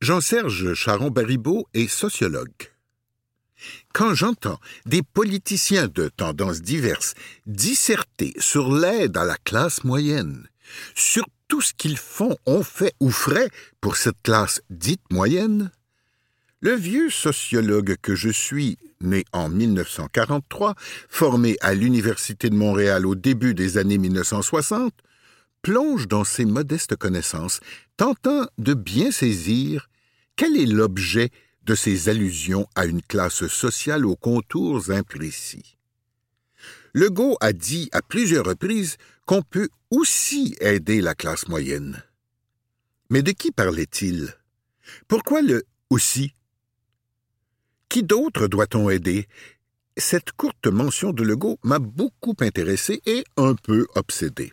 Jean-Serge 0.00 0.74
Charon-Baribeau 0.74 1.66
est 1.74 1.88
sociologue. 1.88 2.70
Quand 3.92 4.14
j'entends 4.14 4.60
des 4.86 5.02
politiciens 5.02 5.88
de 5.88 6.08
tendances 6.08 6.62
diverses 6.62 7.14
disserter 7.46 8.32
sur 8.38 8.72
l'aide 8.72 9.16
à 9.16 9.24
la 9.24 9.36
classe 9.38 9.82
moyenne, 9.82 10.48
sur 10.94 11.24
tout 11.48 11.60
ce 11.60 11.74
qu'ils 11.74 11.98
font, 11.98 12.36
ont 12.46 12.62
fait 12.62 12.94
ou 13.00 13.10
feraient 13.10 13.50
pour 13.80 13.96
cette 13.96 14.22
classe 14.22 14.62
dite 14.70 15.02
moyenne, 15.10 15.72
le 16.62 16.74
vieux 16.74 17.10
sociologue 17.10 17.96
que 18.00 18.14
je 18.14 18.30
suis, 18.30 18.78
né 19.00 19.24
en 19.32 19.48
1943, 19.48 20.74
formé 21.08 21.56
à 21.60 21.74
l'Université 21.74 22.50
de 22.50 22.54
Montréal 22.54 23.04
au 23.04 23.16
début 23.16 23.52
des 23.52 23.78
années 23.78 23.98
1960, 23.98 24.94
plonge 25.60 26.06
dans 26.06 26.22
ses 26.22 26.44
modestes 26.44 26.96
connaissances, 26.96 27.60
tentant 27.96 28.46
de 28.58 28.74
bien 28.74 29.10
saisir 29.10 29.90
quel 30.36 30.56
est 30.56 30.66
l'objet 30.66 31.30
de 31.64 31.74
ces 31.74 32.08
allusions 32.08 32.68
à 32.76 32.86
une 32.86 33.02
classe 33.02 33.46
sociale 33.48 34.06
aux 34.06 34.16
contours 34.16 34.90
imprécis. 34.90 35.76
Legault 36.94 37.36
a 37.40 37.52
dit 37.52 37.88
à 37.92 38.02
plusieurs 38.02 38.46
reprises 38.46 38.98
qu'on 39.26 39.42
peut 39.42 39.68
aussi 39.90 40.54
aider 40.60 41.00
la 41.00 41.16
classe 41.16 41.48
moyenne. 41.48 42.04
Mais 43.10 43.22
de 43.22 43.32
qui 43.32 43.50
parlait-il? 43.50 44.34
Pourquoi 45.08 45.42
le 45.42 45.64
aussi 45.90 46.34
qui 47.92 48.02
d'autre 48.02 48.46
doit-on 48.46 48.88
aider? 48.88 49.26
Cette 49.98 50.32
courte 50.32 50.66
mention 50.66 51.12
de 51.12 51.22
Legault 51.22 51.58
m'a 51.62 51.78
beaucoup 51.78 52.34
intéressé 52.40 53.02
et 53.04 53.22
un 53.36 53.54
peu 53.54 53.86
obsédé. 53.94 54.50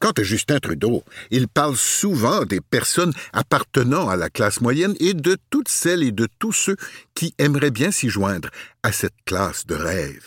Quant 0.00 0.10
à 0.10 0.24
Justin 0.24 0.58
Trudeau, 0.58 1.04
il 1.30 1.46
parle 1.46 1.76
souvent 1.76 2.44
des 2.44 2.60
personnes 2.60 3.12
appartenant 3.32 4.08
à 4.08 4.16
la 4.16 4.28
classe 4.28 4.60
moyenne 4.60 4.96
et 4.98 5.14
de 5.14 5.36
toutes 5.50 5.68
celles 5.68 6.02
et 6.02 6.10
de 6.10 6.26
tous 6.40 6.52
ceux 6.52 6.76
qui 7.14 7.32
aimeraient 7.38 7.70
bien 7.70 7.92
s'y 7.92 8.08
joindre 8.08 8.48
à 8.82 8.90
cette 8.90 9.14
classe 9.24 9.64
de 9.64 9.76
rêve. 9.76 10.26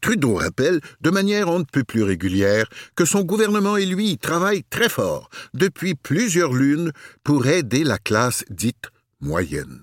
Trudeau 0.00 0.36
rappelle, 0.36 0.80
de 1.00 1.10
manière 1.10 1.48
on 1.48 1.58
ne 1.58 1.64
peut 1.64 1.82
plus 1.82 2.04
régulière, 2.04 2.70
que 2.94 3.04
son 3.04 3.22
gouvernement 3.22 3.76
et 3.76 3.86
lui 3.86 4.18
travaillent 4.18 4.62
très 4.70 4.88
fort, 4.88 5.30
depuis 5.52 5.96
plusieurs 5.96 6.52
lunes, 6.52 6.92
pour 7.24 7.48
aider 7.48 7.82
la 7.82 7.98
classe 7.98 8.44
dite 8.50 8.92
moyenne. 9.20 9.80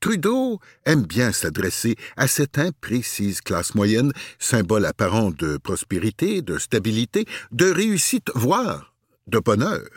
Trudeau 0.00 0.60
aime 0.84 1.02
bien 1.02 1.32
s'adresser 1.32 1.96
à 2.16 2.28
cette 2.28 2.58
imprécise 2.58 3.40
classe 3.40 3.74
moyenne, 3.74 4.12
symbole 4.38 4.86
apparent 4.86 5.30
de 5.30 5.56
prospérité, 5.56 6.40
de 6.40 6.58
stabilité, 6.58 7.26
de 7.50 7.70
réussite, 7.70 8.30
voire 8.34 8.94
de 9.26 9.40
bonheur. 9.40 9.88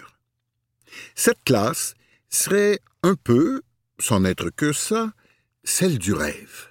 Cette 1.15 1.43
classe 1.43 1.93
serait 2.29 2.79
un 3.03 3.15
peu, 3.15 3.61
sans 3.99 4.21
n'être 4.21 4.49
que 4.49 4.73
ça, 4.73 5.13
celle 5.63 5.99
du 5.99 6.13
rêve. 6.13 6.69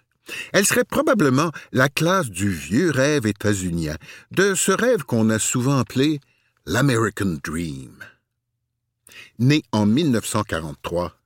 Elle 0.53 0.67
serait 0.67 0.85
probablement 0.85 1.53
la 1.73 1.89
classe 1.89 2.31
du 2.31 2.51
vieux 2.51 2.91
rêve 2.91 3.27
états-unien, 3.27 3.97
de 4.33 4.55
ce 4.55 4.73
rêve 4.73 5.05
qu'on 5.05 5.31
a 5.31 5.39
souvent 5.39 5.79
appelé 5.79 6.21
l'American 6.67 7.39
Dream. 7.43 7.97
Né 9.39 9.63
en 9.73 9.87
1943, 9.87 11.20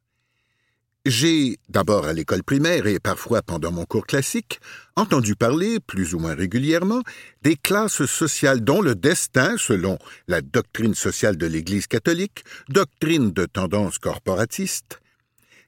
j'ai, 1.06 1.58
d'abord 1.68 2.06
à 2.06 2.14
l'école 2.14 2.42
primaire 2.42 2.86
et 2.86 2.98
parfois 2.98 3.42
pendant 3.42 3.70
mon 3.70 3.84
cours 3.84 4.06
classique, 4.06 4.58
entendu 4.96 5.36
parler, 5.36 5.78
plus 5.80 6.14
ou 6.14 6.18
moins 6.18 6.34
régulièrement, 6.34 7.02
des 7.42 7.56
classes 7.56 8.06
sociales 8.06 8.62
dont 8.62 8.80
le 8.80 8.94
destin, 8.94 9.56
selon 9.58 9.98
la 10.28 10.40
doctrine 10.40 10.94
sociale 10.94 11.36
de 11.36 11.46
l'Église 11.46 11.86
catholique, 11.86 12.44
doctrine 12.70 13.32
de 13.32 13.44
tendance 13.44 13.98
corporatiste, 13.98 15.00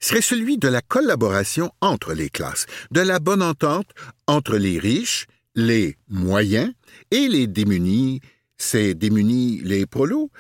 serait 0.01 0.23
celui 0.23 0.57
de 0.57 0.69
la 0.69 0.81
collaboration 0.81 1.71
entre 1.83 2.15
les 2.15 2.31
classes, 2.31 2.67
de 2.91 3.01
la 3.01 3.19
bonne 3.19 3.43
entente 3.43 3.91
entre 4.27 4.57
les 4.57 4.79
riches, 4.79 5.27
les 5.55 5.97
moyens 6.09 6.73
et 7.11 7.29
les 7.29 7.47
démunis, 7.47 8.21
ces 8.57 8.95
démunis 8.95 9.61
les 9.65 9.85
prolos, 9.85 10.31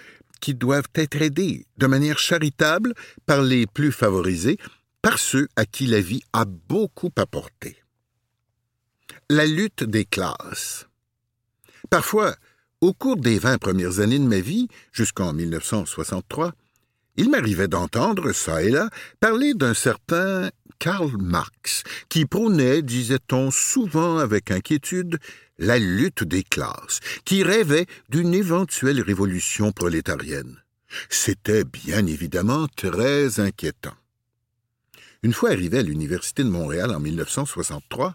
qui 0.41 0.55
doivent 0.55 0.88
être 0.95 1.21
aidés 1.21 1.67
de 1.76 1.87
manière 1.87 2.19
charitable 2.19 2.95
par 3.26 3.43
les 3.43 3.67
plus 3.67 3.93
favorisés 3.93 4.59
par 5.03 5.19
ceux 5.19 5.49
à 5.57 5.67
qui 5.67 5.87
la 5.87 6.00
vie 6.00 6.23
a 6.33 6.45
beaucoup 6.45 7.11
apporté. 7.17 7.76
La 9.31 9.47
lutte 9.47 9.85
des 9.85 10.05
classes. 10.05 10.87
Parfois, 11.91 12.37
au 12.81 12.93
cours 12.93 13.17
des 13.17 13.38
vingt 13.38 13.59
premières 13.59 14.00
années 14.00 14.19
de 14.19 14.25
ma 14.25 14.41
vie, 14.41 14.69
jusqu'en 14.93 15.33
1963, 15.33 16.53
il 17.17 17.31
m'arrivait 17.31 17.69
d'entendre, 17.69 18.33
ça 18.33 18.62
et 18.62 18.71
là, 18.71 18.91
parler 19.21 19.55
d'un 19.55 19.75
certain 19.75 20.50
Karl 20.79 21.17
Marx, 21.19 21.83
qui 22.09 22.26
prônait, 22.26 22.83
disait-on 22.83 23.50
souvent 23.50 24.19
avec 24.19 24.50
inquiétude, 24.50 25.19
la 25.59 25.79
lutte 25.79 26.25
des 26.25 26.43
classes, 26.43 27.00
qui 27.25 27.43
rêvait 27.43 27.87
d'une 28.11 28.35
éventuelle 28.35 29.00
révolution 29.00 29.73
prolétarienne. 29.73 30.59
C'était 31.09 31.65
bien 31.65 32.07
évidemment 32.07 32.67
très 32.76 33.41
inquiétant. 33.41 33.95
Une 35.26 35.33
fois 35.33 35.50
arrivé 35.50 35.78
à 35.78 35.83
l'Université 35.83 36.45
de 36.45 36.50
Montréal 36.50 36.95
en 36.95 37.00
1963, 37.00 38.14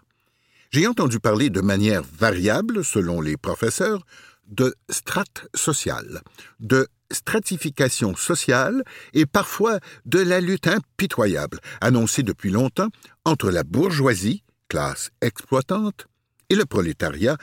j'ai 0.70 0.88
entendu 0.88 1.20
parler 1.20 1.50
de 1.50 1.60
manière 1.60 2.03
variable, 2.03 2.86
selon 2.86 3.20
les 3.20 3.36
professeurs, 3.36 4.06
de 4.48 4.74
strates 4.89 5.46
sociales, 5.53 6.22
de 6.62 6.88
stratification 7.12 8.15
sociale 8.15 8.86
et 9.13 9.25
parfois 9.25 9.82
de 10.06 10.20
la 10.20 10.39
lutte 10.39 10.68
impitoyable, 10.68 11.60
annoncée 11.82 12.24
depuis 12.24 12.50
longtemps, 12.50 12.88
entre 13.25 13.51
la 13.51 13.65
bourgeoisie, 13.65 14.46
classe 14.70 15.10
exploitante, 15.20 16.08
et 16.48 16.56
le 16.56 16.65
prolétariat, 16.65 17.36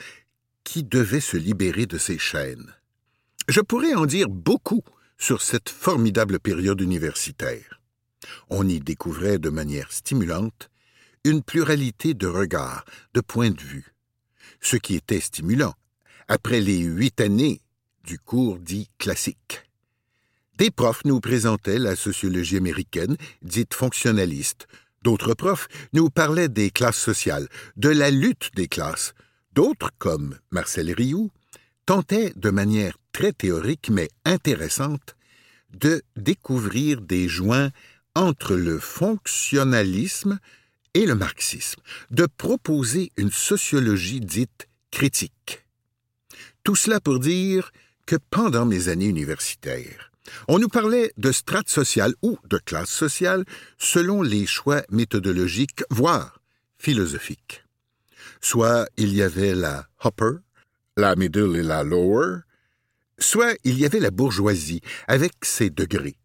qui 0.63 0.83
devait 0.83 1.19
se 1.19 1.37
libérer 1.37 1.85
de 1.85 1.99
ses 1.99 2.17
chaînes. 2.17 2.73
Je 3.47 3.61
pourrais 3.61 3.93
en 3.93 4.07
dire 4.07 4.29
beaucoup 4.29 4.81
sur 5.19 5.43
cette 5.43 5.69
formidable 5.69 6.39
période 6.39 6.81
universitaire. 6.81 7.78
On 8.49 8.67
y 8.67 8.79
découvrait 8.79 9.39
de 9.39 9.49
manière 9.49 9.91
stimulante 9.91 10.69
une 11.23 11.43
pluralité 11.43 12.13
de 12.13 12.27
regards, 12.27 12.85
de 13.13 13.21
points 13.21 13.51
de 13.51 13.61
vue. 13.61 13.93
Ce 14.61 14.77
qui 14.77 14.95
était 14.95 15.19
stimulant, 15.19 15.75
après 16.27 16.61
les 16.61 16.79
huit 16.79 17.19
années 17.21 17.61
du 18.03 18.19
cours 18.19 18.59
dit 18.59 18.89
classique. 18.97 19.63
Des 20.57 20.71
profs 20.71 21.05
nous 21.05 21.19
présentaient 21.19 21.79
la 21.79 21.95
sociologie 21.95 22.57
américaine, 22.57 23.15
dite 23.41 23.73
fonctionnaliste. 23.73 24.67
D'autres 25.03 25.33
profs 25.33 25.69
nous 25.93 26.09
parlaient 26.09 26.49
des 26.49 26.69
classes 26.69 26.97
sociales, 26.97 27.47
de 27.77 27.89
la 27.89 28.11
lutte 28.11 28.49
des 28.55 28.67
classes. 28.67 29.13
D'autres, 29.53 29.91
comme 29.97 30.37
Marcel 30.51 30.91
Rioux, 30.91 31.31
tentaient 31.85 32.33
de 32.35 32.49
manière 32.49 32.97
très 33.13 33.31
théorique 33.31 33.89
mais 33.89 34.09
intéressante 34.25 35.15
de 35.71 36.01
découvrir 36.15 37.01
des 37.01 37.27
joints 37.27 37.69
entre 38.19 38.55
le 38.55 38.79
fonctionnalisme 38.79 40.39
et 40.93 41.05
le 41.05 41.15
marxisme, 41.15 41.81
de 42.11 42.25
proposer 42.25 43.13
une 43.15 43.31
sociologie 43.31 44.19
dite 44.19 44.67
critique. 44.91 45.65
Tout 46.65 46.75
cela 46.75 46.99
pour 46.99 47.19
dire 47.19 47.71
que 48.05 48.17
pendant 48.29 48.65
mes 48.65 48.89
années 48.89 49.05
universitaires, 49.05 50.11
on 50.49 50.59
nous 50.59 50.67
parlait 50.67 51.13
de 51.15 51.31
strates 51.31 51.69
sociales 51.69 52.13
ou 52.21 52.37
de 52.49 52.57
classes 52.57 52.89
sociales 52.89 53.45
selon 53.77 54.21
les 54.21 54.45
choix 54.45 54.83
méthodologiques, 54.91 55.83
voire 55.89 56.41
philosophiques. 56.77 57.63
Soit 58.41 58.89
il 58.97 59.13
y 59.13 59.21
avait 59.21 59.55
la 59.55 59.87
upper, 60.03 60.39
la 60.97 61.15
middle 61.15 61.55
et 61.55 61.63
la 61.63 61.85
lower, 61.85 62.39
soit 63.17 63.55
il 63.63 63.79
y 63.79 63.85
avait 63.85 64.01
la 64.01 64.11
bourgeoisie 64.11 64.81
avec 65.07 65.33
ses 65.43 65.69
degrés, 65.69 66.17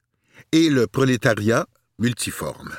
et 0.50 0.70
le 0.70 0.88
prolétariat 0.88 1.68
multiforme. 1.98 2.74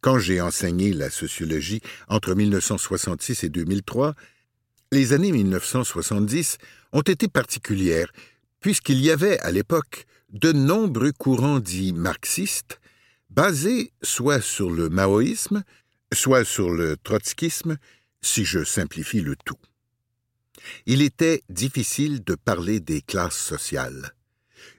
Quand 0.00 0.18
j'ai 0.18 0.40
enseigné 0.40 0.92
la 0.92 1.10
sociologie 1.10 1.80
entre 2.08 2.34
1966 2.34 3.44
et 3.44 3.48
2003, 3.48 4.14
les 4.92 5.12
années 5.12 5.32
1970 5.32 6.58
ont 6.92 7.02
été 7.02 7.28
particulières, 7.28 8.10
puisqu'il 8.60 9.00
y 9.00 9.10
avait 9.10 9.38
à 9.40 9.50
l'époque 9.50 10.06
de 10.32 10.52
nombreux 10.52 11.12
courants 11.12 11.60
dits 11.60 11.92
marxistes, 11.92 12.80
basés 13.30 13.92
soit 14.02 14.40
sur 14.40 14.70
le 14.70 14.88
maoïsme, 14.88 15.62
soit 16.12 16.44
sur 16.44 16.70
le 16.70 16.96
trotskisme, 16.96 17.76
si 18.22 18.44
je 18.44 18.64
simplifie 18.64 19.20
le 19.20 19.36
tout. 19.44 19.58
Il 20.86 21.02
était 21.02 21.42
difficile 21.48 22.22
de 22.24 22.34
parler 22.34 22.80
des 22.80 23.00
classes 23.00 23.38
sociales. 23.38 24.14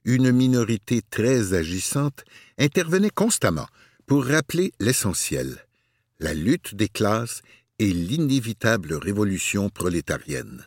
Une 0.03 0.31
minorité 0.31 1.01
très 1.09 1.53
agissante 1.53 2.23
intervenait 2.61 3.09
constamment 3.09 3.67
pour 4.05 4.25
rappeler 4.25 4.71
l'essentiel, 4.79 5.65
la 6.19 6.33
lutte 6.33 6.75
des 6.75 6.87
classes 6.87 7.41
et 7.79 7.91
l'inévitable 7.91 8.93
révolution 8.93 9.69
prolétarienne. 9.69 10.63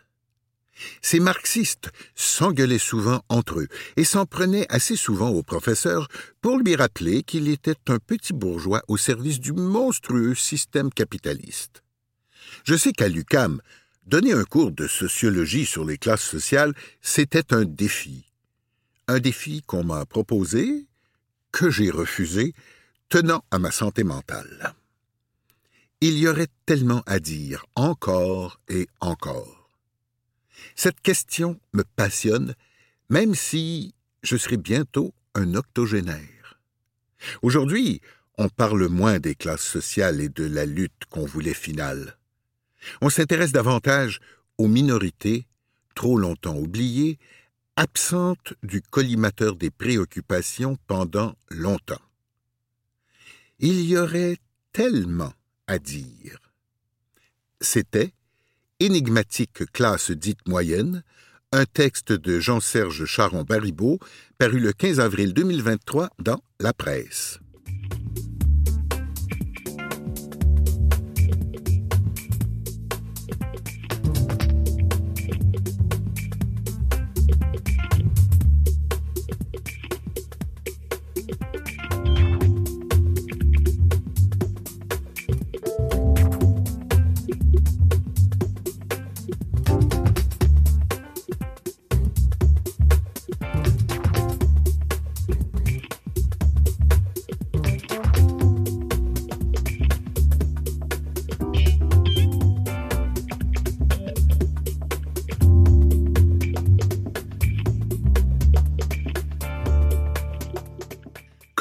Ces 1.02 1.20
marxistes 1.20 1.90
s'engueulaient 2.16 2.78
souvent 2.78 3.22
entre 3.28 3.60
eux 3.60 3.68
et 3.96 4.02
s'en 4.02 4.26
prenaient 4.26 4.66
assez 4.70 4.96
souvent 4.96 5.30
au 5.30 5.44
professeur 5.44 6.08
pour 6.40 6.58
lui 6.58 6.74
rappeler 6.74 7.22
qu'il 7.22 7.48
était 7.48 7.76
un 7.86 7.98
petit 7.98 8.32
bourgeois 8.32 8.82
au 8.88 8.96
service 8.96 9.38
du 9.38 9.52
monstrueux 9.52 10.34
système 10.34 10.90
capitaliste. 10.90 11.84
Je 12.64 12.74
sais 12.74 12.92
qu'à 12.92 13.08
l'UCAM, 13.08 13.60
donner 14.06 14.32
un 14.32 14.42
cours 14.42 14.72
de 14.72 14.88
sociologie 14.88 15.64
sur 15.64 15.84
les 15.84 15.96
classes 15.96 16.24
sociales, 16.24 16.74
c'était 17.00 17.54
un 17.54 17.64
défi. 17.64 18.32
Un 19.06 19.20
défi 19.20 19.62
qu'on 19.62 19.84
m'a 19.84 20.04
proposé, 20.06 20.86
que 21.54 21.70
j'ai 21.70 21.90
refusé, 21.90 22.52
tenant 23.08 23.44
à 23.52 23.60
ma 23.60 23.70
santé 23.70 24.02
mentale. 24.02 24.74
Il 26.00 26.18
y 26.18 26.26
aurait 26.26 26.48
tellement 26.66 27.04
à 27.06 27.20
dire, 27.20 27.64
encore 27.76 28.60
et 28.68 28.88
encore. 28.98 29.70
Cette 30.74 31.00
question 31.00 31.60
me 31.72 31.84
passionne, 31.94 32.56
même 33.08 33.36
si 33.36 33.94
je 34.24 34.36
serai 34.36 34.56
bientôt 34.56 35.14
un 35.36 35.54
octogénaire. 35.54 36.58
Aujourd'hui, 37.42 38.00
on 38.36 38.48
parle 38.48 38.88
moins 38.88 39.20
des 39.20 39.36
classes 39.36 39.62
sociales 39.62 40.20
et 40.20 40.28
de 40.28 40.44
la 40.44 40.66
lutte 40.66 41.04
qu'on 41.08 41.24
voulait 41.24 41.54
finale. 41.54 42.18
On 43.00 43.10
s'intéresse 43.10 43.52
davantage 43.52 44.18
aux 44.58 44.66
minorités, 44.66 45.46
trop 45.94 46.18
longtemps 46.18 46.56
oubliées, 46.56 47.20
absentes 47.76 48.54
du 48.62 48.80
collimateur 48.82 49.56
des 49.56 49.70
préoccupations 49.70 50.76
pendant 50.86 51.34
longtemps. 51.50 52.00
Il 53.58 53.80
y 53.82 53.96
aurait 53.96 54.38
tellement 54.72 55.32
à 55.66 55.78
dire. 55.78 56.38
C'était 57.60 58.12
Énigmatique 58.80 59.70
classe 59.72 60.10
dite 60.10 60.46
moyenne, 60.48 61.04
un 61.52 61.64
texte 61.64 62.12
de 62.12 62.40
Jean-Serge 62.40 63.04
Charon-Baribeau, 63.04 63.98
paru 64.38 64.58
le 64.58 64.72
15 64.72 64.98
avril 64.98 65.32
2023 65.32 66.10
dans 66.18 66.42
La 66.58 66.72
Presse. 66.72 67.38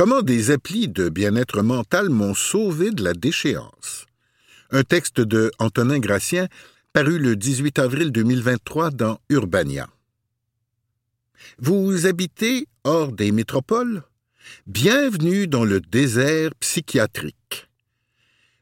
Comment 0.06 0.22
des 0.22 0.52
applis 0.52 0.89
de 0.89 1.08
bien-être 1.08 1.62
mental 1.62 2.10
m'ont 2.10 2.34
sauvé 2.34 2.92
de 2.92 3.06
la 3.06 3.13
déchéance? 3.13 4.06
Un 4.70 4.84
texte 4.84 5.22
de 5.22 5.50
Antonin 5.60 6.00
Gratien 6.00 6.50
paru 6.92 7.20
le 7.20 7.38
18 7.38 7.80
avril 7.80 8.12
2023 8.12 8.92
dans 8.92 9.22
Urbania. 9.30 9.88
Vous 11.58 12.06
habitez 12.06 12.68
hors 12.84 13.13
des 13.13 13.32
métropoles? 13.32 14.04
Bienvenue 14.68 15.48
dans 15.48 15.63
le 15.63 15.80
désert 15.80 16.54
psychiatrique. 16.60 17.70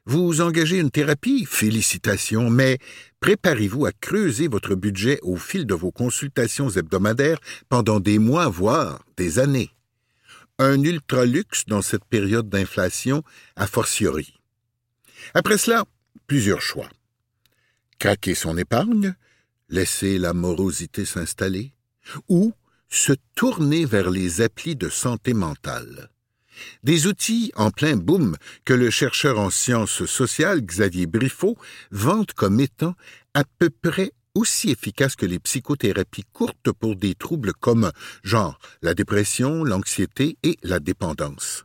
Vous 0.06 0.42
engagez 0.42 0.78
une 0.78 0.92
thérapie? 0.92 1.44
Félicitations, 1.44 2.50
mais 2.50 2.78
préparez-vous 3.18 3.84
à 3.84 3.90
creuser 3.90 4.46
votre 4.46 4.76
budget 4.76 5.18
au 5.22 5.34
fil 5.34 5.66
de 5.66 5.74
vos 5.74 5.90
consultations 5.90 6.70
hebdomadaires 6.70 7.40
pendant 7.68 7.98
des 7.98 8.20
mois, 8.20 8.46
voire 8.46 9.04
des 9.16 9.40
années 9.40 9.72
un 10.64 10.82
ultra-luxe 10.82 11.64
dans 11.66 11.82
cette 11.82 12.04
période 12.04 12.48
d'inflation 12.48 13.22
a 13.56 13.66
fortiori. 13.66 14.38
Après 15.34 15.58
cela, 15.58 15.84
plusieurs 16.26 16.62
choix. 16.62 16.88
Craquer 17.98 18.34
son 18.34 18.56
épargne, 18.58 19.14
laisser 19.68 20.18
la 20.18 20.32
morosité 20.32 21.04
s'installer, 21.04 21.72
ou 22.28 22.52
se 22.88 23.12
tourner 23.34 23.84
vers 23.84 24.10
les 24.10 24.40
applis 24.40 24.76
de 24.76 24.88
santé 24.88 25.34
mentale. 25.34 26.10
Des 26.82 27.06
outils 27.06 27.52
en 27.56 27.70
plein 27.70 27.96
boom 27.96 28.36
que 28.64 28.74
le 28.74 28.90
chercheur 28.90 29.38
en 29.38 29.50
sciences 29.50 30.04
sociales 30.04 30.60
Xavier 30.60 31.06
Briffaut 31.06 31.56
vante 31.90 32.34
comme 32.34 32.60
étant 32.60 32.94
à 33.34 33.44
peu 33.58 33.70
près 33.70 34.12
aussi 34.34 34.70
efficaces 34.70 35.16
que 35.16 35.26
les 35.26 35.38
psychothérapies 35.38 36.26
courtes 36.32 36.72
pour 36.72 36.96
des 36.96 37.14
troubles 37.14 37.52
communs, 37.52 37.92
genre 38.22 38.58
la 38.80 38.94
dépression, 38.94 39.64
l'anxiété 39.64 40.38
et 40.42 40.56
la 40.62 40.80
dépendance. 40.80 41.64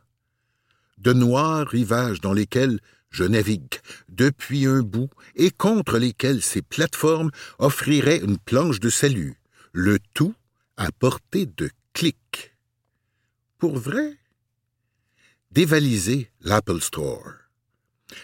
De 0.98 1.12
noirs 1.12 1.66
rivages 1.68 2.20
dans 2.20 2.32
lesquels 2.32 2.80
je 3.10 3.24
navigue 3.24 3.80
depuis 4.08 4.66
un 4.66 4.80
bout 4.80 5.10
et 5.34 5.50
contre 5.50 5.98
lesquels 5.98 6.42
ces 6.42 6.62
plateformes 6.62 7.30
offriraient 7.58 8.18
une 8.18 8.38
planche 8.38 8.80
de 8.80 8.90
salut, 8.90 9.40
le 9.72 9.98
tout 10.14 10.34
à 10.76 10.90
portée 10.92 11.46
de 11.46 11.70
clic. 11.92 12.54
Pour 13.58 13.78
vrai? 13.78 14.18
Dévaliser 15.50 16.30
l'Apple 16.42 16.80
Store. 16.80 17.37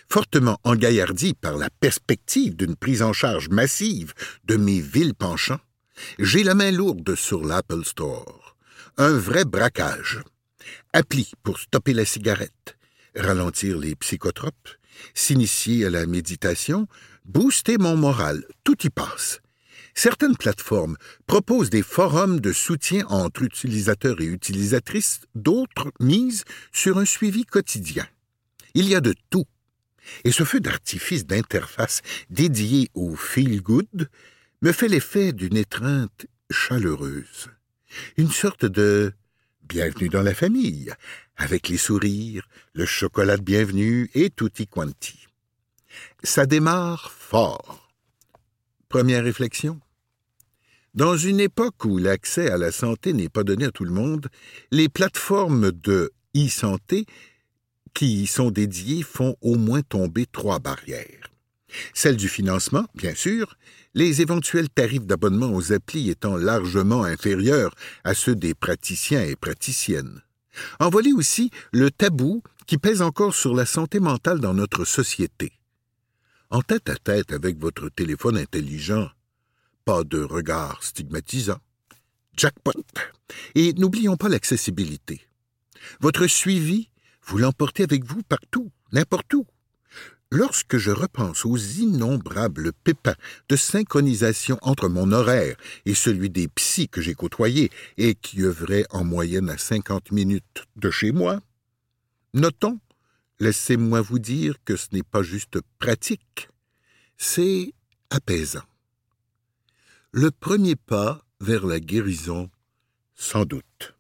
Fortement 0.09 0.59
engaillardi 0.65 1.35
par 1.35 1.57
la 1.57 1.71
perspective 1.71 2.57
d'une 2.57 2.77
prise 2.77 3.03
en 3.03 3.13
charge 3.13 3.49
massive 3.49 4.15
de 4.45 4.57
mes 4.57 4.81
villes 4.81 5.15
penchants, 5.15 5.61
j'ai 6.19 6.43
la 6.43 6.55
main 6.55 6.71
lourde 6.71 7.15
sur 7.15 7.45
l'Apple 7.45 7.85
Store. 7.85 8.57
Un 8.97 9.13
vrai 9.13 9.45
braquage. 9.45 10.21
Appli 10.93 11.33
pour 11.43 11.59
stopper 11.59 11.93
la 11.93 12.05
cigarette, 12.05 12.77
ralentir 13.15 13.79
les 13.79 13.95
psychotropes, 13.97 14.69
s'initier 15.15 15.87
à 15.87 15.91
la 15.91 16.07
méditation, 16.07 16.87
booster 17.25 17.79
mon 17.79 17.97
moral, 17.97 18.45
tout 18.63 18.87
y 18.87 18.91
passe. 18.91 19.41
Certaines 19.95 20.37
plateformes 20.37 20.97
proposent 21.27 21.71
des 21.71 21.83
forums 21.83 22.41
de 22.41 22.53
soutien 22.53 23.07
entre 23.09 23.43
utilisateurs 23.43 24.21
et 24.21 24.27
utilisatrices, 24.27 25.21
d'autres 25.35 25.93
misent 26.01 26.45
sur 26.73 26.99
un 26.99 27.05
suivi 27.05 27.45
quotidien. 27.45 28.07
Il 28.75 28.89
y 28.89 28.95
a 28.97 29.01
de 29.01 29.15
tout. 29.31 29.45
Et 30.25 30.33
ce 30.33 30.45
feu 30.45 30.61
d'artifice 30.61 31.27
d'interface 31.27 32.03
dédié 32.31 32.91
au 32.95 33.17
feel 33.17 33.61
good 33.61 34.09
me 34.63 34.73
fait 34.73 34.89
l'effet 34.89 35.33
d'une 35.33 35.57
étreinte 35.57 36.27
chaleureuse. 36.51 37.51
Une 38.17 38.31
sorte 38.31 38.65
de 38.65 39.13
bienvenue 39.63 40.09
dans 40.09 40.23
la 40.23 40.35
famille, 40.35 40.93
avec 41.37 41.69
les 41.69 41.79
sourires, 41.79 42.49
le 42.75 42.87
chocolat 42.87 43.37
de 43.37 43.43
bienvenue 43.43 44.11
et 44.15 44.31
tutti 44.31 44.67
quanti. 44.67 45.27
Ça 46.23 46.47
démarre 46.47 47.13
fort. 47.13 47.89
Première 48.89 49.25
réflexion. 49.25 49.81
Dans 50.95 51.17
une 51.17 51.41
époque 51.41 51.85
où 51.85 51.99
l'accès 51.99 52.51
à 52.51 52.57
la 52.57 52.71
santé 52.71 53.13
n'est 53.13 53.29
pas 53.29 53.43
donné 53.43 53.65
à 53.65 53.73
tout 53.73 53.85
le 53.85 53.91
monde, 53.91 54.29
les 54.71 54.89
plateformes 54.89 55.73
de 55.73 56.13
e-santé 56.37 57.05
qui 57.95 58.23
y 58.23 58.27
sont 58.27 58.51
dédiées 58.51 59.03
font 59.03 59.37
au 59.41 59.57
moins 59.57 59.83
tomber 59.83 60.27
trois 60.27 60.59
barrières. 60.59 61.31
Celle 61.93 62.17
du 62.17 62.29
financement, 62.29 62.87
bien 62.95 63.15
sûr, 63.15 63.57
les 63.95 64.21
éventuels 64.21 64.69
tarifs 64.69 65.07
d'abonnement 65.07 65.53
aux 65.53 65.73
applis 65.73 66.11
étant 66.11 66.37
largement 66.37 67.05
inférieurs 67.05 67.75
à 68.05 68.15
ceux 68.15 68.35
des 68.35 68.55
praticiens 68.55 69.23
et 69.23 69.37
praticiennes. 69.37 70.23
En 70.79 70.91
voilà 70.91 71.11
aussi 71.17 71.51
le 71.73 71.91
tabou 71.91 72.43
qui 72.67 72.79
pèse 72.79 73.03
encore 73.03 73.35
sur 73.35 73.55
la 73.55 73.67
santé 73.67 74.01
mentale 74.01 74.41
dans 74.41 74.55
notre 74.55 74.85
société. 74.85 75.53
En 76.51 76.63
tête 76.63 76.89
à 76.89 76.97
tête 76.97 77.33
avec 77.33 77.59
votre 77.59 77.89
téléphone 77.89 78.37
intelligent, 78.37 79.11
pas 79.85 80.05
de 80.05 80.23
regard 80.23 80.83
stigmatisant. 80.83 81.59
Jackpot. 82.37 82.73
Et 83.55 83.73
n'oublions 83.75 84.17
pas 84.17 84.29
l'accessibilité. 84.29 85.21
Votre 86.01 86.27
suivi, 86.27 86.91
vous 87.27 87.39
l'emportez 87.39 87.83
avec 87.83 88.05
vous 88.05 88.23
partout, 88.23 88.71
n'importe 88.93 89.33
où. 89.35 89.47
Lorsque 90.31 90.79
je 90.79 90.91
repense 90.91 91.45
aux 91.45 91.57
innombrables 91.57 92.73
pépins 92.73 93.15
de 93.49 93.57
synchronisation 93.57 94.59
entre 94.63 94.89
mon 94.89 95.13
horaire 95.13 95.57
et 95.87 95.95
celui 95.95 96.29
des 96.29 96.49
psys 96.49 96.89
que 96.89 97.01
j'ai 97.01 97.15
côtoyés 97.15 97.71
et 97.99 98.15
qui 98.15 98.43
œuvraient 98.43 98.87
en 98.91 99.05
moyenne 99.05 99.49
à 99.49 99.59
cinquante 99.59 100.11
minutes 100.11 100.65
de 100.77 100.91
chez 100.91 101.13
moi, 101.13 101.41
notons, 102.33 102.81
laissez-moi 103.39 104.01
vous 104.01 104.19
dire 104.19 104.57
que 104.65 104.77
ce 104.77 104.89
n'est 104.93 105.05
pas 105.05 105.23
juste 105.23 105.61
pratique, 105.79 106.49
c'est 107.17 107.73
apaisant. 108.11 108.65
Le 110.11 110.31
premier 110.31 110.77
pas 110.77 111.25
vers 111.41 111.67
la 111.67 111.81
guérison, 111.81 112.51
sans 113.15 113.45
doute. 113.45 113.95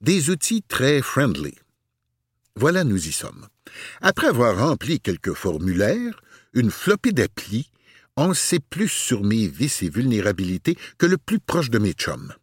Des 0.00 0.30
outils 0.30 0.62
très 0.62 1.00
friendly. 1.00 1.54
Voilà, 2.56 2.84
nous 2.84 3.08
y 3.08 3.12
sommes. 3.12 3.46
Après 4.00 4.26
avoir 4.26 4.58
rempli 4.58 5.00
quelques 5.00 5.32
formulaires, 5.32 6.22
une 6.52 6.70
flopée 6.70 7.12
d'applis, 7.12 7.70
on 8.16 8.34
sait 8.34 8.60
plus 8.60 8.88
sur 8.88 9.24
mes 9.24 9.48
vices 9.48 9.82
et 9.82 9.88
vulnérabilités 9.88 10.76
que 10.98 11.06
le 11.06 11.16
plus 11.16 11.40
proche 11.40 11.70
de 11.70 11.78
mes 11.78 11.92
chums. 11.92 12.34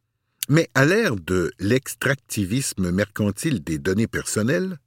Mais 0.50 0.68
à 0.74 0.84
l'ère 0.86 1.16
de 1.16 1.52
l'extractivisme 1.60 2.90
mercantile 2.90 3.64
des 3.64 3.78
données 3.78 4.08
personnelles, 4.08 4.80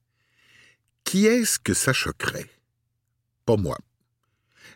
qui 1.04 1.26
est-ce 1.26 1.60
que 1.60 1.74
ça 1.74 1.92
choquerait? 1.92 2.50
Pas 3.46 3.56
moi. 3.56 3.78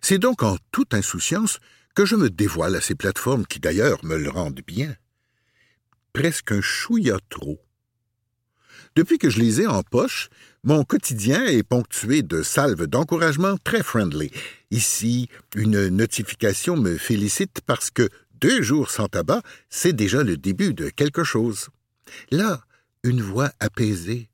C'est 0.01 0.19
donc 0.19 0.45
en 0.45 0.57
toute 0.71 0.95
insouciance 0.95 1.59
que 1.97 2.07
je 2.07 2.15
me 2.15 2.31
dévoile 2.31 2.77
à 2.77 2.81
ces 2.81 2.95
plateformes 2.95 3.47
qui 3.47 3.59
d'ailleurs 3.59 4.05
me 4.05 4.17
le 4.17 4.31
rendent 4.31 4.61
bien. 4.65 4.95
Presque 6.13 6.53
un 6.53 6.61
chouïa 6.61 7.19
trop. 7.31 7.61
Depuis 8.97 9.19
que 9.19 9.29
je 9.29 9.39
les 9.39 9.61
ai 9.61 9.67
en 9.67 9.83
poche, 9.83 10.31
mon 10.65 10.83
quotidien 10.83 11.45
est 11.45 11.63
ponctué 11.63 12.23
de 12.23 12.43
salves 12.43 12.87
d'encouragement 12.87 13.59
très 13.63 13.83
friendly. 13.83 14.31
Ici, 14.71 15.29
une 15.55 15.89
notification 15.89 16.79
me 16.79 16.97
félicite 16.97 17.61
parce 17.67 17.91
que 17.91 18.09
deux 18.41 18.63
jours 18.63 18.91
sans 18.91 19.07
tabac, 19.07 19.43
c'est 19.69 19.93
déjà 19.93 20.23
le 20.23 20.39
début 20.39 20.73
de 20.73 20.89
quelque 20.89 21.25
chose. 21.25 21.69
Là, 22.31 22.63
une 23.05 23.21
voix 23.21 23.53
apaisée 23.61 24.31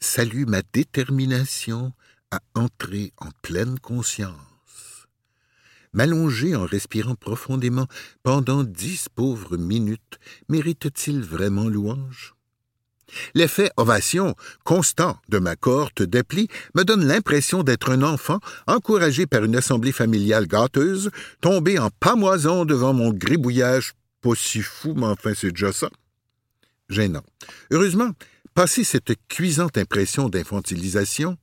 salue 0.00 0.44
ma 0.44 0.62
détermination 0.72 1.92
à 2.32 2.40
entrer 2.56 3.12
en 3.16 3.28
pleine 3.42 3.78
conscience. 3.78 5.06
M'allonger 5.92 6.56
en 6.56 6.66
respirant 6.66 7.14
profondément 7.14 7.86
pendant 8.24 8.64
dix 8.64 9.08
pauvres 9.08 9.56
minutes 9.56 10.18
mérite-t-il 10.48 11.20
vraiment 11.20 11.68
louange? 11.68 12.34
L'effet 13.34 13.70
ovation 13.76 14.34
constant 14.64 15.18
de 15.28 15.38
ma 15.38 15.56
cohorte 15.56 16.02
d'appli 16.02 16.48
me 16.74 16.84
donne 16.84 17.06
l'impression 17.06 17.62
d'être 17.62 17.90
un 17.90 18.02
enfant 18.02 18.40
encouragé 18.66 19.26
par 19.26 19.44
une 19.44 19.56
assemblée 19.56 19.92
familiale 19.92 20.46
gâteuse, 20.46 21.10
tombé 21.40 21.78
en 21.78 21.90
pamoison 21.90 22.64
devant 22.64 22.92
mon 22.92 23.12
gribouillage 23.12 23.94
pas 24.20 24.34
si 24.34 24.60
fou, 24.60 24.94
mais 24.94 25.06
enfin 25.06 25.32
c'est 25.34 25.50
déjà 25.50 25.72
ça. 25.72 25.88
Gênant. 26.88 27.24
Heureusement, 27.70 28.10
passé 28.54 28.84
cette 28.84 29.12
cuisante 29.28 29.78
impression 29.78 30.28
d'infantilisation, 30.28 31.38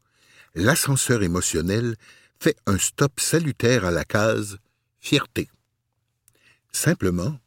l'ascenseur 0.56 1.24
émotionnel 1.24 1.96
fait 2.40 2.58
un 2.66 2.78
stop 2.78 3.20
salutaire 3.20 3.86
à 3.86 3.92
la 3.92 4.04
case 4.04 4.60
fierté. 5.00 5.50
Simplement 6.72 7.40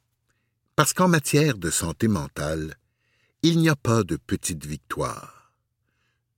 parce 0.76 0.94
qu'en 0.94 1.08
matière 1.08 1.58
de 1.58 1.70
santé 1.70 2.08
mentale, 2.08 2.74
il 3.42 3.58
n'y 3.58 3.68
a 3.68 3.76
pas 3.76 4.02
de 4.02 4.16
petite 4.16 4.66
victoire. 4.66 5.52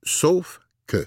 Sauf 0.03 0.61
que 0.87 1.05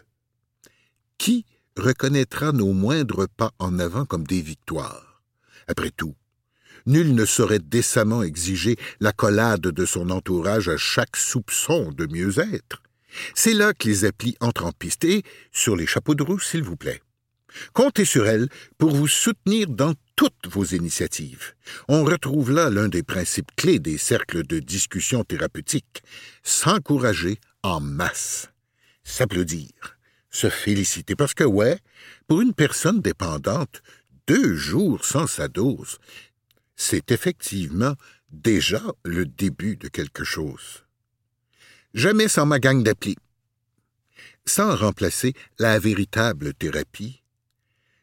qui 1.18 1.46
reconnaîtra 1.76 2.52
nos 2.52 2.72
moindres 2.72 3.26
pas 3.36 3.52
en 3.58 3.78
avant 3.78 4.04
comme 4.04 4.26
des 4.26 4.42
victoires? 4.42 5.22
Après 5.66 5.90
tout, 5.90 6.14
nul 6.84 7.14
ne 7.14 7.24
saurait 7.24 7.58
décemment 7.58 8.22
exiger 8.22 8.76
la 9.00 9.12
collade 9.12 9.62
de 9.62 9.86
son 9.86 10.10
entourage 10.10 10.68
à 10.68 10.76
chaque 10.76 11.16
soupçon 11.16 11.90
de 11.92 12.06
mieux-être. 12.06 12.82
C'est 13.34 13.54
là 13.54 13.72
que 13.72 13.88
les 13.88 14.04
applis 14.04 14.36
entrent 14.40 14.66
en 14.66 14.72
piste 14.72 15.04
et 15.04 15.22
sur 15.50 15.76
les 15.76 15.86
chapeaux 15.86 16.14
de 16.14 16.22
roue, 16.22 16.38
s'il 16.38 16.62
vous 16.62 16.76
plaît. 16.76 17.00
Comptez 17.72 18.04
sur 18.04 18.26
elles 18.26 18.48
pour 18.76 18.94
vous 18.94 19.08
soutenir 19.08 19.68
dans 19.68 19.94
toutes 20.16 20.48
vos 20.48 20.64
initiatives. 20.64 21.54
On 21.88 22.04
retrouve 22.04 22.50
là 22.50 22.70
l'un 22.70 22.88
des 22.88 23.02
principes 23.02 23.54
clés 23.54 23.78
des 23.78 23.98
cercles 23.98 24.46
de 24.46 24.58
discussion 24.58 25.22
thérapeutique. 25.22 26.02
S'encourager 26.42 27.38
en 27.62 27.80
masse. 27.80 28.48
S'applaudir. 29.04 29.70
Se 30.30 30.48
féliciter. 30.48 31.14
Parce 31.14 31.34
que, 31.34 31.44
ouais, 31.44 31.78
pour 32.26 32.40
une 32.40 32.54
personne 32.54 33.00
dépendante, 33.00 33.82
deux 34.26 34.56
jours 34.56 35.04
sans 35.04 35.26
sa 35.26 35.48
dose, 35.48 35.98
c'est 36.74 37.12
effectivement 37.12 37.94
déjà 38.30 38.82
le 39.04 39.24
début 39.26 39.76
de 39.76 39.88
quelque 39.88 40.24
chose. 40.24 40.84
Jamais 41.94 42.28
sans 42.28 42.46
ma 42.46 42.58
gang 42.58 42.82
d'appli. 42.82 43.16
Sans 44.44 44.76
remplacer 44.76 45.34
la 45.58 45.78
véritable 45.78 46.54
thérapie, 46.54 47.22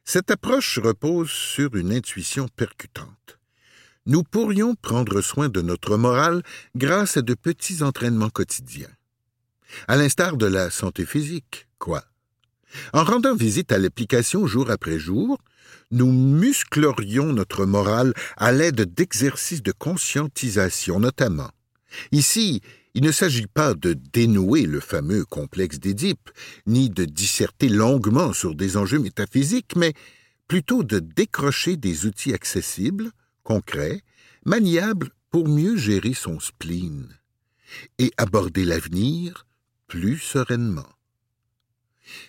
cette 0.06 0.32
approche 0.32 0.80
repose 0.80 1.30
sur 1.30 1.76
une 1.76 1.92
intuition 1.92 2.48
percutante. 2.56 3.40
Nous 4.06 4.24
pourrions 4.24 4.76
prendre 4.76 5.22
soin 5.22 5.48
de 5.48 5.62
notre 5.62 5.96
morale 5.96 6.44
grâce 6.76 7.18
à 7.18 7.22
de 7.22 7.34
petits 7.34 7.84
entraînements 7.84 8.30
quotidiens. 8.30 8.92
À 9.88 9.96
l'instar 9.96 10.36
de 10.36 10.46
la 10.46 10.70
santé 10.70 11.06
physique, 11.06 11.68
quoi? 11.80 12.04
En 12.92 13.04
rendant 13.04 13.36
visite 13.36 13.72
à 13.72 13.78
l'application 13.78 14.46
jour 14.46 14.70
après 14.70 15.00
jour, 15.00 15.40
nous 15.92 16.12
musclerions 16.12 17.32
notre 17.32 17.66
morale 17.66 18.14
à 18.36 18.52
l'aide 18.52 18.94
d'exercices 18.94 19.64
de 19.64 19.72
conscientisation 19.72 21.00
notamment. 21.00 21.52
Ici, 22.12 22.62
il 22.94 23.04
ne 23.04 23.12
s'agit 23.12 23.48
pas 23.48 23.74
de 23.74 23.94
dénouer 23.94 24.64
le 24.64 24.80
fameux 24.80 25.26
complexe 25.26 25.80
d'Édipe, 25.80 26.30
ni 26.68 26.90
de 26.90 27.06
disserter 27.06 27.70
longuement 27.70 28.34
sur 28.34 28.56
des 28.56 28.78
enjeux 28.78 29.00
métaphysiques, 29.00 29.76
mais 29.76 29.94
plutôt 30.48 30.84
de 30.84 31.00
décrocher 31.00 31.76
des 31.78 32.06
outils 32.06 32.34
accessibles, 32.34 33.12
concrets, 33.44 34.02
maniables 34.46 35.10
pour 35.32 35.48
mieux 35.48 35.76
gérer 35.76 36.14
son 36.14 36.40
spleen 36.40 37.08
et 37.98 38.12
aborder 38.18 38.66
l'avenir 38.66 39.48
plus 39.88 40.20
sereinement. 40.20 40.90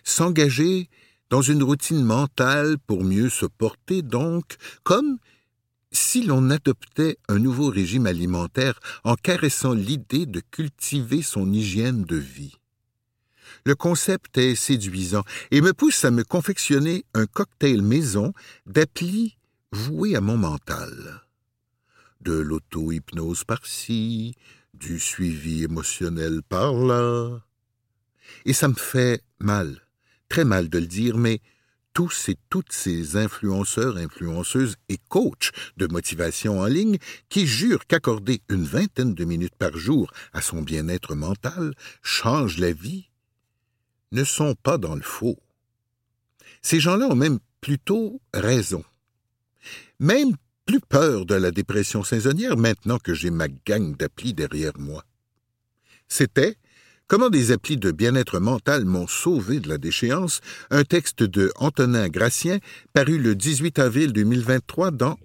S'engager 0.03 0.88
dans 1.29 1.42
une 1.42 1.62
routine 1.62 2.03
mentale 2.03 2.79
pour 2.87 3.05
mieux 3.05 3.29
se 3.29 3.44
porter 3.44 4.03
donc, 4.03 4.57
comme 4.85 5.18
si 5.94 6.22
l'on 6.22 6.50
adoptait 6.50 7.18
un 7.28 7.38
nouveau 7.38 7.70
régime 7.70 8.07
alimentaire 8.07 8.78
en 9.04 9.14
caressant 9.14 9.72
l'idée 9.72 10.26
de 10.26 10.40
cultiver 10.40 11.22
son 11.22 11.52
hygiène 11.52 12.04
de 12.04 12.16
vie. 12.16 12.57
Le 13.64 13.74
concept 13.74 14.37
est 14.37 14.57
séduisant 14.57 15.24
et 15.50 15.61
me 15.61 15.72
pousse 15.72 16.04
à 16.04 16.11
me 16.11 16.24
confectionner 16.24 17.04
un 17.14 17.26
cocktail 17.26 17.80
maison 17.80 18.33
d'applis 18.66 19.38
voués 19.72 20.16
à 20.16 20.20
mon 20.20 20.37
mental. 20.37 21.22
De 22.20 22.33
l'auto-hypnose 22.33 23.44
par-ci, 23.44 24.35
du 24.74 24.98
suivi 24.98 25.62
émotionnel 25.62 26.42
par-là. 26.48 27.40
Et 28.44 28.52
ça 28.52 28.68
me 28.68 28.74
fait 28.74 29.22
mal, 29.38 29.80
très 30.28 30.44
mal 30.44 30.68
de 30.68 30.78
le 30.78 30.87
dire, 30.87 31.16
mais 31.16 31.40
tous 31.94 32.28
et 32.28 32.37
toutes 32.50 32.72
ces 32.72 33.16
influenceurs, 33.16 33.96
influenceuses 33.96 34.76
et 34.88 34.98
coachs 35.09 35.52
de 35.76 35.87
motivation 35.87 36.61
en 36.61 36.66
ligne 36.66 36.98
qui 37.28 37.46
jurent 37.46 37.87
qu'accorder 37.87 38.42
une 38.50 38.64
vingtaine 38.64 39.14
de 39.14 39.24
minutes 39.24 39.54
par 39.57 39.76
jour 39.76 40.12
à 40.33 40.42
son 40.42 40.61
bien-être 40.61 41.14
mental 41.14 41.72
change 42.02 42.59
la 42.59 42.72
vie, 42.72 43.09
ne 44.12 44.24
sont 44.24 44.54
pas 44.54 44.76
dans 44.76 44.94
le 44.94 45.02
faux. 45.02 45.38
Ces 46.62 46.80
gens-là 46.80 47.07
ont 47.07 47.16
même 47.16 47.38
plutôt 47.61 48.20
raison. 48.35 48.85
Même 50.00 50.37
plus 50.66 50.80
peur 50.80 51.26
de 51.26 51.35
la 51.35 51.50
dépression 51.50 52.02
saisonnière 52.02 52.57
maintenant 52.57 52.98
que 52.98 53.14
j'ai 53.14 53.30
ma 53.30 53.48
gang 53.48 53.96
d'applis 53.96 54.35
derrière 54.35 54.78
moi. 54.78 55.04
C'était 56.09 56.57
Comment 57.06 57.28
des 57.28 57.52
applis 57.52 57.76
de 57.76 57.90
bien-être 57.90 58.38
mental 58.38 58.86
m'ont 58.86 59.06
sauvé 59.06 59.60
de 59.60 59.68
la 59.68 59.76
déchéance, 59.76 60.40
un 60.70 60.84
texte 60.84 61.22
de 61.22 61.52
Antonin 61.56 62.08
Gracien 62.08 62.60
paru 62.94 63.18
le 63.18 63.34
18 63.34 63.78
avril 63.78 64.14
2023 64.14 64.90
dans 64.90 65.18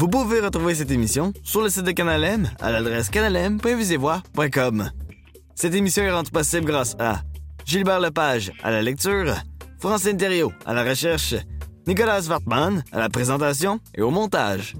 Vous 0.00 0.08
pouvez 0.08 0.40
retrouver 0.40 0.74
cette 0.74 0.90
émission 0.90 1.34
sur 1.42 1.60
le 1.60 1.68
site 1.68 1.82
de 1.82 1.90
Canal 1.90 2.24
M 2.24 2.50
à 2.58 2.70
l'adresse 2.70 3.10
canalem.visivoix.com. 3.10 4.90
Cette 5.54 5.74
émission 5.74 6.02
est 6.02 6.10
rendue 6.10 6.30
possible 6.30 6.64
grâce 6.64 6.96
à 6.98 7.20
Gilbert 7.66 8.00
Lepage 8.00 8.50
à 8.62 8.70
la 8.70 8.80
lecture, 8.80 9.34
Francine 9.78 10.16
Thériault 10.16 10.54
à 10.64 10.72
la 10.72 10.84
recherche, 10.84 11.34
Nicolas 11.86 12.22
Wartman 12.22 12.82
à 12.92 12.98
la 12.98 13.10
présentation 13.10 13.78
et 13.94 14.00
au 14.00 14.10
montage. 14.10 14.74